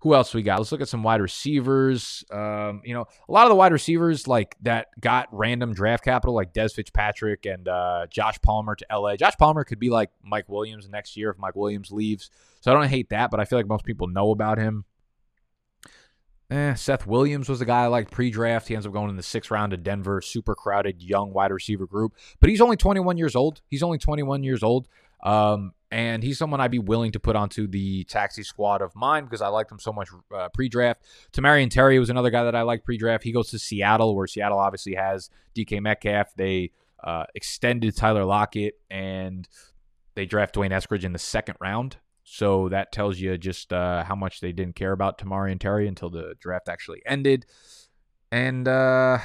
[0.00, 0.58] Who else we got?
[0.58, 2.24] Let's look at some wide receivers.
[2.30, 6.34] Um, you know, a lot of the wide receivers like that got random draft capital,
[6.34, 9.16] like Dez Fitzpatrick and uh, Josh Palmer to LA.
[9.16, 12.28] Josh Palmer could be like Mike Williams next year if Mike Williams leaves.
[12.60, 14.84] So I don't hate that, but I feel like most people know about him.
[16.50, 18.68] Eh, Seth Williams was the guy I liked pre-draft.
[18.68, 20.20] He ends up going in the sixth round to Denver.
[20.20, 22.12] Super crowded, young wide receiver group.
[22.40, 23.62] But he's only 21 years old.
[23.68, 24.86] He's only 21 years old.
[25.22, 29.26] Um, and he's someone I'd be willing to put onto the taxi squad of mine
[29.26, 31.00] because I liked him so much uh, pre-draft.
[31.32, 33.22] Tamorrion Terry was another guy that I liked pre-draft.
[33.22, 36.34] He goes to Seattle, where Seattle obviously has DK Metcalf.
[36.34, 36.72] They
[37.04, 39.48] uh, extended Tyler Lockett and
[40.16, 41.98] they draft D'Wayne Eskridge in the second round.
[42.24, 46.10] So that tells you just uh, how much they didn't care about Tamorrion Terry until
[46.10, 47.46] the draft actually ended.
[48.32, 49.18] And uh,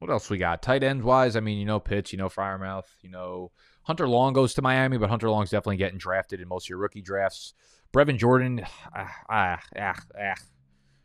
[0.00, 0.62] what else we got?
[0.62, 4.32] Tight ends wise, I mean, you know Pitts, you know Freiermuth, you know Hunter Long
[4.32, 7.54] goes to Miami, but Hunter Long's definitely getting drafted in most of your rookie drafts.
[7.92, 8.64] Brevin Jordan,
[8.96, 10.34] ah, ah, ah, ah.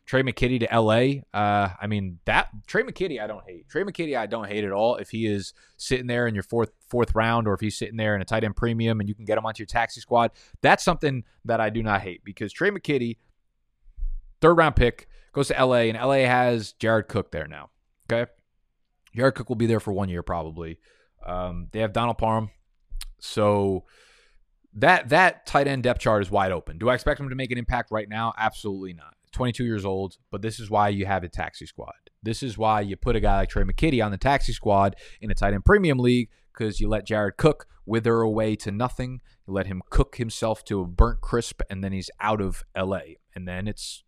[0.06, 1.22] Tre' McKitty to LA.
[1.38, 3.68] Uh, I mean that Trey McKitty I don't hate.
[3.68, 4.96] Trey McKitty I don't hate at all.
[4.96, 8.14] If he is sitting there in your fourth fourth round, or if he's sitting there
[8.14, 10.30] in a tight end premium and you can get him onto your taxi squad,
[10.62, 13.16] that's something that I do not hate because Trey McKitty,
[14.40, 17.70] third round pick, goes to LA, and LA has Jared Cook there now.
[18.08, 18.30] Okay,
[19.16, 20.78] Jared Cook will be there for one year probably.
[21.24, 22.50] Um, they have Donald Parham,
[23.18, 23.84] so
[24.74, 26.78] that that tight end depth chart is wide open.
[26.78, 28.32] Do I expect him to make an impact right now?
[28.38, 29.14] Absolutely not.
[29.32, 31.92] 22 years old, but this is why you have a taxi squad.
[32.22, 35.30] This is why you put a guy like Trey McKitty on the taxi squad in
[35.30, 39.20] a tight end premium league because you let Jared Cook wither away to nothing.
[39.46, 43.00] You let him cook himself to a burnt crisp, and then he's out of LA.
[43.34, 44.04] And then it's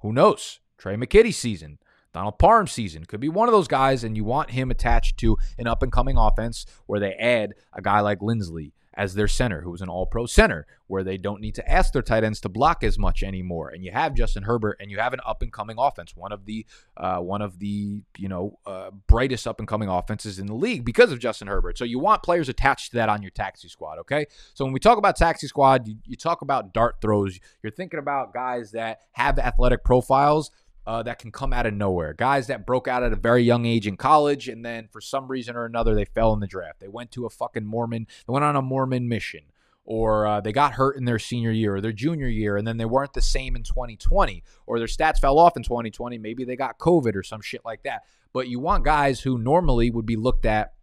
[0.00, 0.60] who knows?
[0.78, 1.78] Trey McKitty season.
[2.16, 5.36] Donald Parham season could be one of those guys, and you want him attached to
[5.58, 9.60] an up and coming offense where they add a guy like Linsley as their center,
[9.60, 12.40] who was an all pro center, where they don't need to ask their tight ends
[12.40, 13.68] to block as much anymore.
[13.68, 16.46] And you have Justin Herbert and you have an up and coming offense, one of
[16.46, 16.64] the
[16.96, 20.86] uh, one of the you know uh, brightest up and coming offenses in the league
[20.86, 21.76] because of Justin Herbert.
[21.76, 24.24] So you want players attached to that on your taxi squad, okay?
[24.54, 27.38] So when we talk about taxi squad, you, you talk about dart throws.
[27.62, 30.50] You're thinking about guys that have athletic profiles
[30.86, 32.14] uh, that can come out of nowhere.
[32.14, 35.26] Guys that broke out at a very young age in college, and then for some
[35.28, 36.80] reason or another, they fell in the draft.
[36.80, 39.42] They went to a fucking Mormon, they went on a Mormon mission,
[39.84, 42.76] or uh, they got hurt in their senior year or their junior year, and then
[42.76, 46.18] they weren't the same in 2020, or their stats fell off in 2020.
[46.18, 48.02] Maybe they got COVID or some shit like that.
[48.32, 50.74] But you want guys who normally would be looked at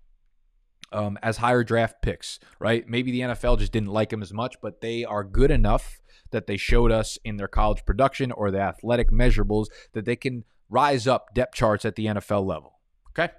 [0.91, 2.87] um, as higher draft picks, right?
[2.87, 6.01] Maybe the NFL just didn't like them as much, but they are good enough
[6.33, 10.43] that they showed us in their college production or the athletic measurables that they can
[10.69, 12.79] rise up depth charts at the NFL level.
[13.11, 13.31] Okay?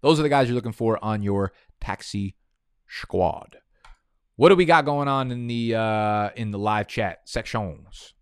[0.00, 2.36] Those are the guys you're looking for on your taxi
[2.88, 3.58] squad.
[4.36, 8.14] What do we got going on in the uh, in the live chat sections?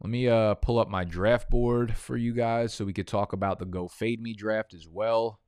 [0.00, 3.32] Let me uh, pull up my draft board for you guys so we could talk
[3.32, 5.40] about the Go Fade Me draft as well.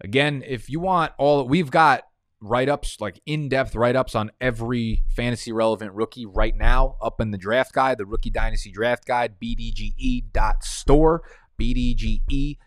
[0.00, 2.04] Again, if you want all, we've got
[2.42, 7.20] write ups, like in depth write ups on every fantasy relevant rookie right now up
[7.20, 11.22] in the draft guide, the Rookie Dynasty Draft Guide, bdge.store,
[11.60, 12.58] bdge.store.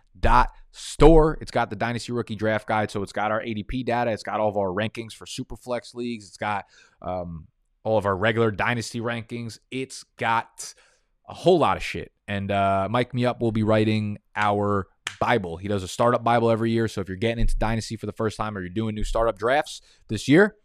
[1.42, 4.40] It's got the Dynasty Rookie Draft Guide, so it's got our ADP data, it's got
[4.40, 6.66] all of our rankings for Superflex leagues, it's got
[7.02, 7.48] um,
[7.86, 9.60] all of our regular dynasty rankings.
[9.72, 10.74] It's got
[11.30, 12.12] a whole lot of shit.
[12.28, 14.88] And uh, Mike Me Up will be writing our
[15.20, 15.58] Bible.
[15.58, 16.88] He does a startup Bible every year.
[16.88, 19.38] So if you're getting into dynasty for the first time or you're doing new startup
[19.38, 20.56] drafts this year,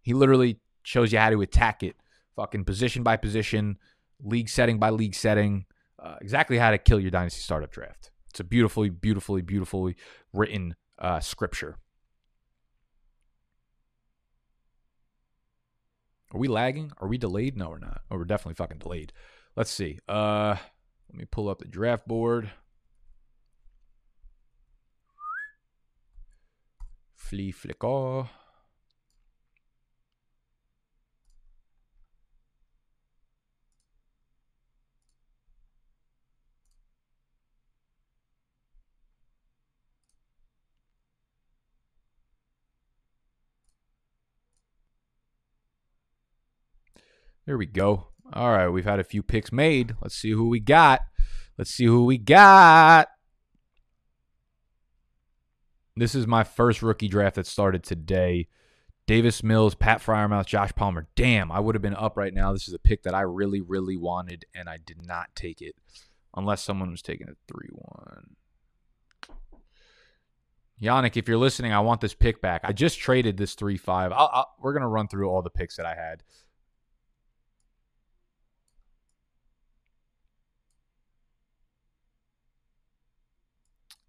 [0.00, 1.96] he literally shows you how to attack it,
[2.34, 3.76] fucking position by position,
[4.22, 5.66] league setting by league setting,
[6.02, 8.10] uh, exactly how to kill your dynasty startup draft.
[8.30, 9.96] It's a beautifully, beautifully, beautifully
[10.32, 11.76] written uh, scripture.
[16.32, 16.92] Are we lagging?
[16.98, 17.56] Are we delayed?
[17.56, 18.02] No, we're not.
[18.10, 19.12] Oh, we're definitely fucking delayed.
[19.56, 19.98] Let's see.
[20.08, 20.56] Uh,
[21.08, 22.50] let me pull up the draft board.
[27.16, 28.28] Flea flicker.
[47.50, 48.06] There we go.
[48.32, 49.96] All right, we've had a few picks made.
[50.00, 51.00] Let's see who we got.
[51.58, 53.08] Let's see who we got.
[55.96, 58.46] This is my first rookie draft that started today.
[59.08, 61.08] Davis Mills, Pat Freiermuth, Josh Palmer.
[61.16, 62.52] Damn, I would have been up right now.
[62.52, 65.74] This is a pick that I really, really wanted, and I did not take it.
[66.36, 68.36] Unless someone was taking a 3 1.
[70.80, 72.60] Yannick, if you're listening, I want this pick back.
[72.62, 74.12] I just traded this 3 5.
[74.60, 76.22] We're going to run through all the picks that I had.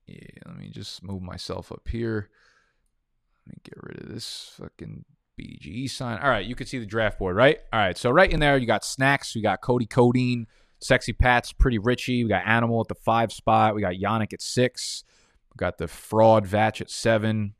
[0.07, 2.29] Yeah, let me just move myself up here.
[3.45, 5.05] Let me get rid of this fucking
[5.39, 6.19] BDGE sign.
[6.19, 7.59] All right, you can see the draft board, right?
[7.71, 10.47] All right, so right in there, you got Snacks, you got Cody Codeine,
[10.79, 14.41] Sexy Pat's Pretty Richie, we got Animal at the five spot, we got Yannick at
[14.41, 15.03] six,
[15.53, 17.53] we got the Fraud Vatch at seven,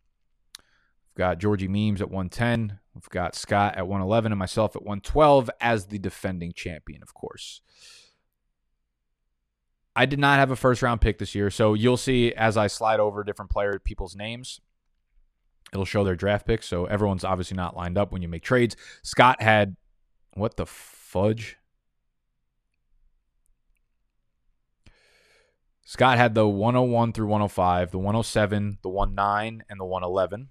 [0.58, 5.50] we've got Georgie Memes at 110, we've got Scott at 111, and myself at 112
[5.60, 7.62] as the defending champion, of course.
[9.96, 12.68] I did not have a first round pick this year, so you'll see as I
[12.68, 14.62] slide over different player people's names,
[15.74, 16.68] it'll show their draft picks.
[16.68, 18.76] So everyone's obviously not lined up when you make trades.
[19.04, 19.76] Scott had
[20.34, 21.58] what the fudge?
[25.84, 30.48] Scott had the 101 through 105, the 107, the 19, and the 111.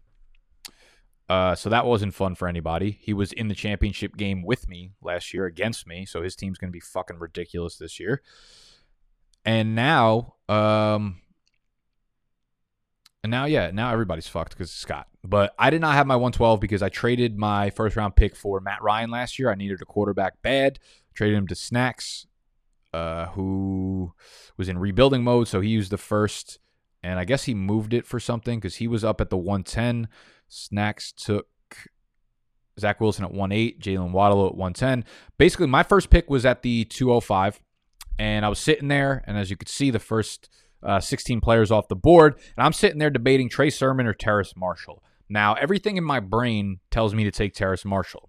[1.30, 2.98] Uh, so that wasn't fun for anybody.
[3.00, 6.58] He was in the championship game with me last year against me, so his team's
[6.58, 8.20] going to be fucking ridiculous this year.
[9.44, 11.20] And now, um,
[13.22, 15.06] and now, yeah, now everybody's fucked because Scott.
[15.22, 18.60] But I did not have my 112 because I traded my first round pick for
[18.60, 19.50] Matt Ryan last year.
[19.50, 20.78] I needed a quarterback bad.
[21.14, 22.26] Traded him to Snacks,
[22.94, 24.14] uh, who
[24.56, 25.48] was in rebuilding mode.
[25.48, 26.58] So he used the first,
[27.02, 30.08] and I guess he moved it for something because he was up at the 110.
[30.48, 31.48] Snacks took
[32.78, 35.04] Zach Wilson at 108, Jaylen Waddle at 110.
[35.36, 37.60] Basically, my first pick was at the 205
[38.20, 40.50] and I was sitting there, and as you could see, the first
[40.82, 44.52] uh, 16 players off the board, and I'm sitting there debating Trey Sermon or Terrace
[44.54, 45.02] Marshall.
[45.30, 48.28] Now, everything in my brain tells me to take Terrace Marshall.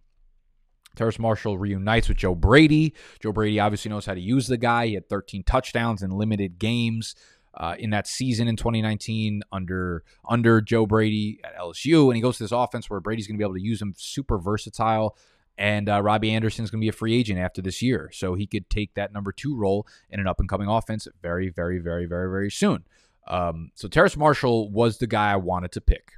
[0.95, 2.93] Terrace Marshall reunites with Joe Brady.
[3.21, 4.87] Joe Brady obviously knows how to use the guy.
[4.87, 7.13] He had 13 touchdowns in limited games
[7.55, 12.37] uh, in that season in 2019 under under Joe Brady at LSU, and he goes
[12.37, 15.17] to this offense where Brady's going to be able to use him super versatile.
[15.57, 18.47] And uh, Robbie is going to be a free agent after this year, so he
[18.47, 22.05] could take that number two role in an up and coming offense very, very, very,
[22.05, 22.85] very, very soon.
[23.27, 26.13] Um, so Terrace Marshall was the guy I wanted to pick.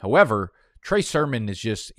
[0.00, 0.52] However,
[0.82, 1.92] Trey Sermon is just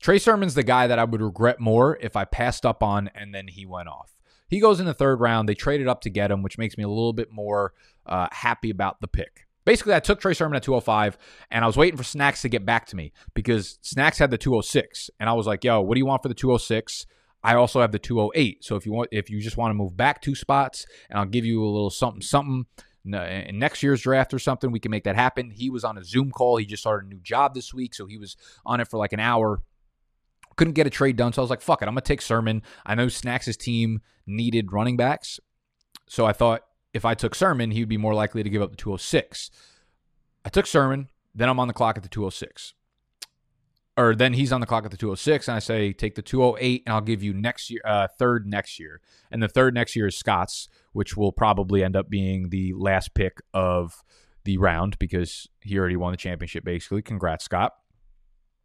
[0.00, 3.34] Trey Sermon's the guy that I would regret more if I passed up on and
[3.34, 4.10] then he went off.
[4.48, 5.48] He goes in the third round.
[5.48, 7.72] They traded up to get him, which makes me a little bit more
[8.04, 9.46] uh, happy about the pick.
[9.64, 11.16] Basically, I took Trey Sermon at 205,
[11.50, 14.38] and I was waiting for Snacks to get back to me because Snacks had the
[14.38, 17.06] 206, and I was like, "Yo, what do you want for the 206?"
[17.44, 18.64] I also have the 208.
[18.64, 21.26] So if you want, if you just want to move back two spots, and I'll
[21.26, 22.66] give you a little something, something
[23.04, 25.50] in next year's draft or something, we can make that happen.
[25.50, 26.56] He was on a Zoom call.
[26.56, 29.12] He just started a new job this week, so he was on it for like
[29.12, 29.62] an hour
[30.56, 31.32] couldn't get a trade done.
[31.32, 32.62] So I was like, fuck it, I'm to take Sermon.
[32.84, 35.40] I know Snacks' team needed running backs.
[36.08, 36.62] So I thought
[36.94, 39.50] if I took Sermon, he would be more likely to give up the 206.
[40.44, 42.74] I took Sermon, then I'm on the clock at the 206.
[43.96, 46.82] Or then he's on the clock at the 206, and I say, take the 208,
[46.86, 49.00] and I'll give you next year, uh, third next year.
[49.30, 53.14] And the third next year is Scott's, which will probably end up being the last
[53.14, 54.02] pick of
[54.44, 57.02] the round because he already won the championship, basically.
[57.02, 57.74] Congrats, Scott.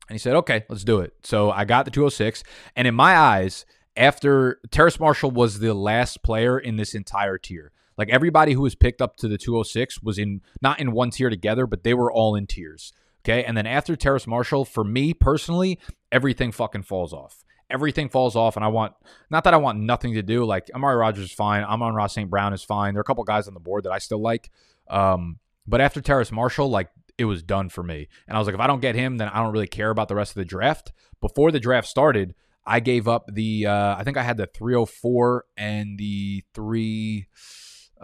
[0.07, 1.13] And he said, okay, let's do it.
[1.23, 2.43] So I got the 206.
[2.77, 3.65] And in my eyes,
[3.97, 7.73] after Terrace Marshall was the last player in this entire tier.
[7.97, 11.29] Like everybody who was picked up to the 206 was in not in one tier
[11.29, 12.93] together, but they were all in tiers.
[13.23, 13.43] Okay.
[13.43, 15.79] And then after Terrace Marshall, for me personally,
[16.11, 17.43] everything fucking falls off.
[17.69, 18.55] Everything falls off.
[18.55, 18.93] And I want,
[19.29, 20.45] not that I want nothing to do.
[20.45, 21.63] Like Amari Rogers is fine.
[21.63, 22.29] Amon-Ra St.
[22.29, 22.93] Brown is fine.
[22.93, 24.49] There are a couple guys on the board that I still like.
[24.89, 28.07] Um, but after Terrace Marshall, like it was done for me.
[28.27, 30.07] And I was like, if I don't get him, then I don't really care about
[30.07, 30.93] the rest of the draft.
[31.19, 32.35] Before the draft started,
[32.65, 37.27] I gave up the uh, I think I had the 304 and the three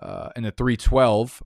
[0.02, 1.44] uh, and the 312,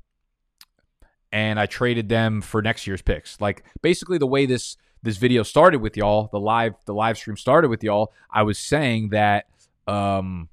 [1.31, 3.39] and I traded them for next year's picks.
[3.41, 7.37] Like basically the way this this video started with y'all, the live the live stream
[7.37, 8.13] started with y'all.
[8.31, 9.45] I was saying that
[9.87, 10.49] um,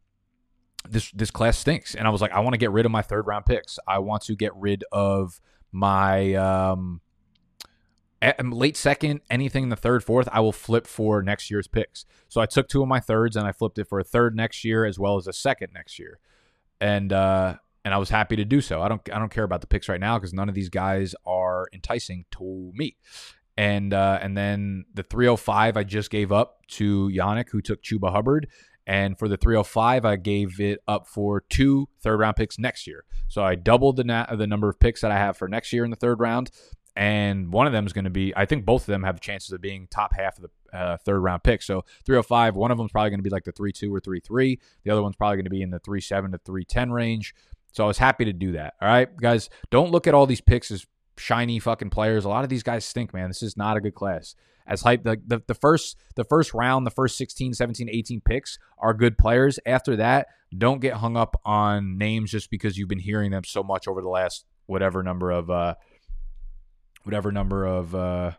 [0.88, 3.02] this this class stinks, and I was like, I want to get rid of my
[3.02, 3.78] third round picks.
[3.86, 5.40] I want to get rid of
[5.72, 7.00] my um,
[8.42, 12.06] late second, anything in the third, fourth, I will flip for next year's picks.
[12.28, 14.64] So I took two of my thirds and I flipped it for a third next
[14.64, 16.18] year as well as a second next year,
[16.80, 18.82] and uh, and I was happy to do so.
[18.82, 21.14] I don't I don't care about the picks right now because none of these guys
[21.26, 22.96] are enticing to me.
[23.56, 28.10] And uh, and then the 305 I just gave up to Yannick who took Chuba
[28.10, 28.48] Hubbard.
[28.86, 33.04] And for the 305, I gave it up for two third round picks next year.
[33.28, 35.84] So I doubled the na- the number of picks that I have for next year
[35.84, 36.50] in the third round
[36.96, 39.50] and one of them is going to be I think both of them have chances
[39.52, 41.62] of being top half of the uh, third round pick.
[41.62, 44.58] So 305, one of them is probably going to be like the 3-2 or 3-3.
[44.84, 47.34] The other one's probably going to be in the 3-7 to 3-10 range.
[47.74, 48.74] So I was happy to do that.
[48.80, 50.86] All right, guys, don't look at all these picks as
[51.18, 52.24] shiny fucking players.
[52.24, 53.28] A lot of these guys stink, man.
[53.28, 54.36] This is not a good class.
[54.66, 58.58] As hype the, the, the first the first round, the first 16, 17, 18 picks
[58.78, 59.58] are good players.
[59.66, 63.62] After that, don't get hung up on names just because you've been hearing them so
[63.62, 65.74] much over the last whatever number of uh
[67.02, 68.32] whatever number of uh,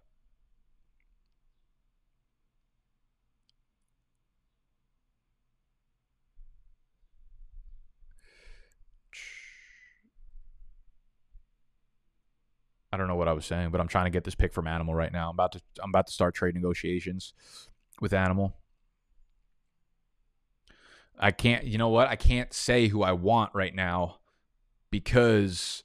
[12.95, 14.67] I don't know what I was saying, but I'm trying to get this pick from
[14.67, 15.27] Animal right now.
[15.29, 17.33] I'm about to I'm about to start trade negotiations
[17.99, 18.55] with Animal.
[21.19, 22.07] I can't, you know what?
[22.07, 24.19] I can't say who I want right now
[24.91, 25.83] because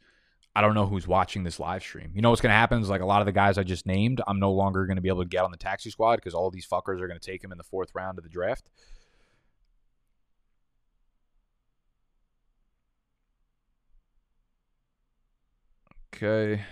[0.55, 2.13] I don't know who's watching this live stream.
[2.15, 3.87] You know what's going to happen is like a lot of the guys I just
[3.87, 6.35] named, I'm no longer going to be able to get on the taxi squad because
[6.35, 8.69] all these fuckers are going to take him in the fourth round of the draft.
[16.15, 16.63] Okay.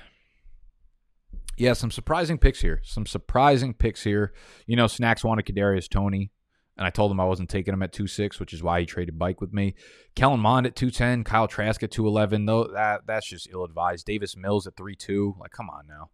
[1.59, 2.81] Yeah, some surprising picks here.
[2.85, 4.33] Some surprising picks here.
[4.67, 6.31] You know, Snacks wanted Kadarius Toney,
[6.77, 8.87] and I told him I wasn't taking him at two six, which is why he
[8.87, 9.75] traded bike with me.
[10.15, 12.47] Kellen Mond at two ten, Kyle Trask at two eleven.
[12.47, 14.07] Though that that's just ill advised.
[14.07, 15.35] Davis Mills at three two.
[15.41, 16.11] Like, come on now.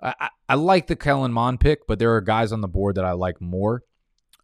[0.00, 2.94] I, I, I, like the Kellen Mond pick, but there are guys on the board
[2.94, 3.82] that I like more.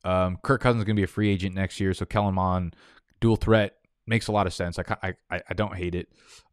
[0.04, 2.74] Um, Kirk Cousins is going to be a free agent next year, so Kellen Mond
[3.20, 3.74] dual threat
[4.04, 4.80] makes a lot of sense.
[4.80, 6.08] I I, I don't hate it.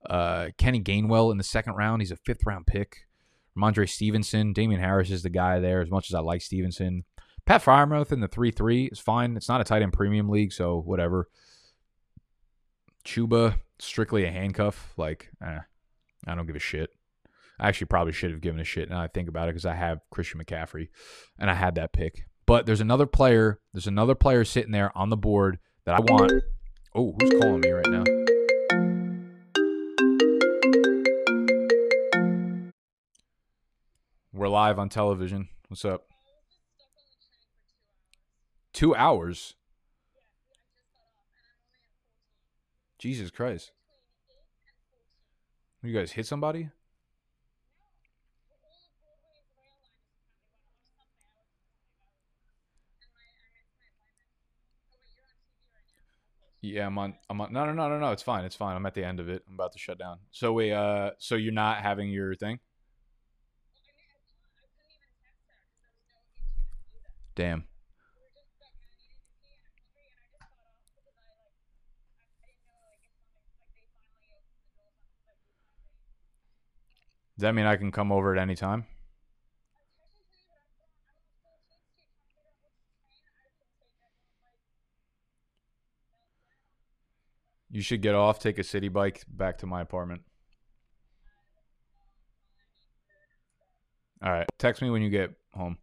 [0.07, 3.06] Uh, Kenny Gainwell in the second round, he's a fifth round pick.
[3.57, 5.81] Rhamondre Stevenson, Damien Harris is the guy there.
[5.81, 7.03] As much as I like Stevenson,
[7.45, 9.35] Pat Freiermuth in the 3 3 is fine.
[9.35, 11.27] It's not a tight end premium league, so whatever.
[13.05, 14.93] Chuba, strictly a handcuff.
[14.97, 15.59] Like, eh,
[16.27, 16.89] I don't give a shit.
[17.59, 19.73] I actually probably should have given a shit now I think about it because I
[19.73, 20.89] have Christian McCaffrey
[21.39, 22.27] and I had that pick.
[22.45, 23.59] But there's another player.
[23.73, 26.43] There's another player sitting there on the board that I want.
[26.93, 28.26] Oh, who's calling me right now?
[34.37, 35.49] We're live on television.
[35.67, 36.05] What's up?
[38.71, 39.55] Two hours.
[42.99, 43.71] Jesus Christ.
[45.81, 46.69] You guys hit somebody?
[56.61, 57.15] Yeah, I'm on.
[57.27, 57.51] I'm on.
[57.51, 58.11] No, no, no, no, no.
[58.11, 58.45] It's fine.
[58.45, 58.75] It's fine.
[58.75, 59.41] I'm at the end of it.
[59.47, 60.19] I'm about to shut down.
[60.29, 60.71] So we.
[60.71, 62.59] Uh, so you're not having your thing?
[67.37, 67.65] Damn.
[77.35, 78.87] Does that mean I can come over at any time?
[87.69, 90.23] You should get off, take a city bike back to my apartment.
[94.23, 94.47] All right.
[94.57, 95.77] Text me when you get home.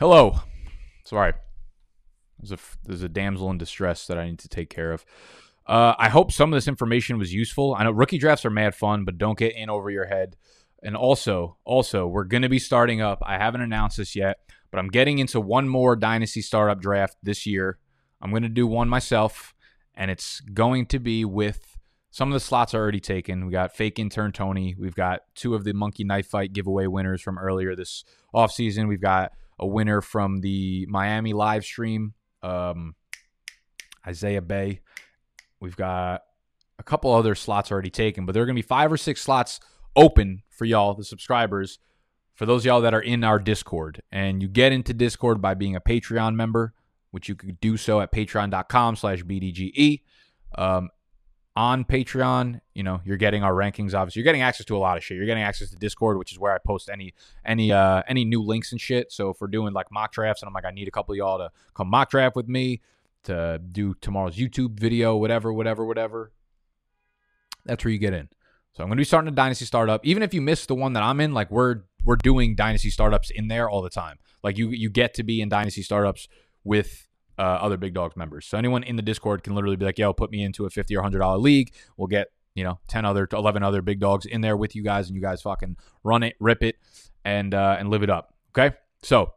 [0.00, 0.40] Hello.
[1.04, 1.34] Sorry.
[2.40, 5.04] There's a there's a damsel in distress that I need to take care of.
[5.68, 7.76] Uh, I hope some of this information was useful.
[7.78, 10.36] I know rookie drafts are mad fun, but don't get in over your head.
[10.82, 13.22] And also, also, we're going to be starting up.
[13.24, 14.38] I haven't announced this yet,
[14.72, 17.78] but I'm getting into one more dynasty startup draft this year.
[18.20, 19.54] I'm going to do one myself,
[19.94, 21.78] and it's going to be with
[22.10, 23.46] some of the slots are already taken.
[23.46, 24.74] We got fake intern Tony.
[24.76, 28.88] We've got two of the monkey knife fight giveaway winners from earlier this offseason.
[28.88, 32.94] We've got a winner from the Miami live stream um,
[34.06, 34.80] Isaiah Bay.
[35.60, 36.22] We've got
[36.78, 39.22] a couple other slots already taken, but there are going to be five or six
[39.22, 39.60] slots
[39.96, 41.78] open for y'all, the subscribers,
[42.34, 44.02] for those y'all that are in our Discord.
[44.12, 46.74] And you get into Discord by being a Patreon member,
[47.12, 50.02] which you could do so at patreon.com slash BDGE.
[50.56, 50.90] Um,
[51.56, 53.94] on Patreon, you know, you're getting our rankings.
[53.94, 55.16] Obviously, you're getting access to a lot of shit.
[55.16, 58.42] You're getting access to Discord, which is where I post any any uh any new
[58.42, 59.12] links and shit.
[59.12, 61.16] So if we're doing like mock drafts, and I'm like, I need a couple of
[61.16, 62.80] y'all to come mock draft with me
[63.24, 66.32] to do tomorrow's YouTube video, whatever, whatever, whatever.
[67.64, 68.28] That's where you get in.
[68.72, 70.04] So I'm gonna be starting a dynasty startup.
[70.04, 73.30] Even if you miss the one that I'm in, like we're we're doing dynasty startups
[73.30, 74.18] in there all the time.
[74.42, 76.26] Like you you get to be in dynasty startups
[76.64, 77.06] with
[77.38, 78.46] uh, other Big Dogs members.
[78.46, 80.96] So anyone in the Discord can literally be like, "Yo, put me into a fifty
[80.96, 81.72] or hundred dollar league.
[81.96, 85.08] We'll get you know ten other, eleven other Big Dogs in there with you guys,
[85.08, 86.76] and you guys fucking run it, rip it,
[87.24, 89.32] and uh, and live it up." Okay, so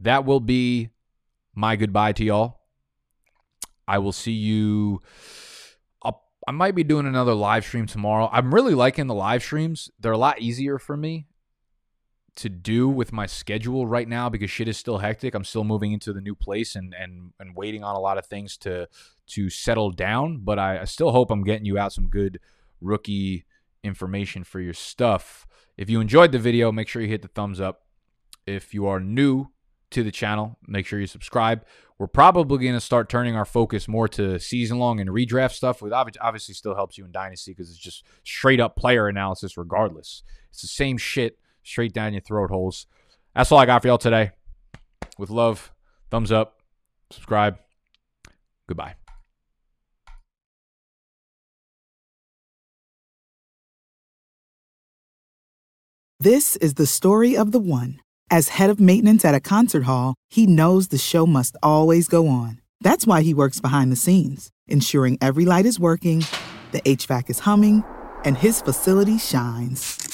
[0.00, 0.90] that will be
[1.54, 2.60] my goodbye to y'all.
[3.86, 5.02] I will see you.
[6.02, 8.28] I'll, I might be doing another live stream tomorrow.
[8.32, 9.90] I'm really liking the live streams.
[10.00, 11.26] They're a lot easier for me
[12.36, 15.34] to do with my schedule right now because shit is still hectic.
[15.34, 18.26] I'm still moving into the new place and and and waiting on a lot of
[18.26, 18.88] things to
[19.28, 20.38] to settle down.
[20.38, 22.40] But I, I still hope I'm getting you out some good
[22.80, 23.44] rookie
[23.82, 25.46] information for your stuff.
[25.76, 27.82] If you enjoyed the video, make sure you hit the thumbs up.
[28.46, 29.48] If you are new
[29.90, 31.64] to the channel, make sure you subscribe.
[31.98, 35.80] We're probably going to start turning our focus more to season long and redraft stuff,
[35.80, 40.24] which obviously still helps you in Dynasty because it's just straight up player analysis regardless.
[40.50, 42.86] It's the same shit straight down your throat holes.
[43.34, 44.30] That's all I got for y'all today.
[45.18, 45.72] With love,
[46.10, 46.60] thumbs up,
[47.10, 47.58] subscribe.
[48.68, 48.94] Goodbye.
[56.20, 58.00] This is the story of the one.
[58.30, 62.28] As head of maintenance at a concert hall, he knows the show must always go
[62.28, 62.62] on.
[62.80, 66.24] That's why he works behind the scenes, ensuring every light is working,
[66.72, 67.84] the HVAC is humming,
[68.24, 70.13] and his facility shines.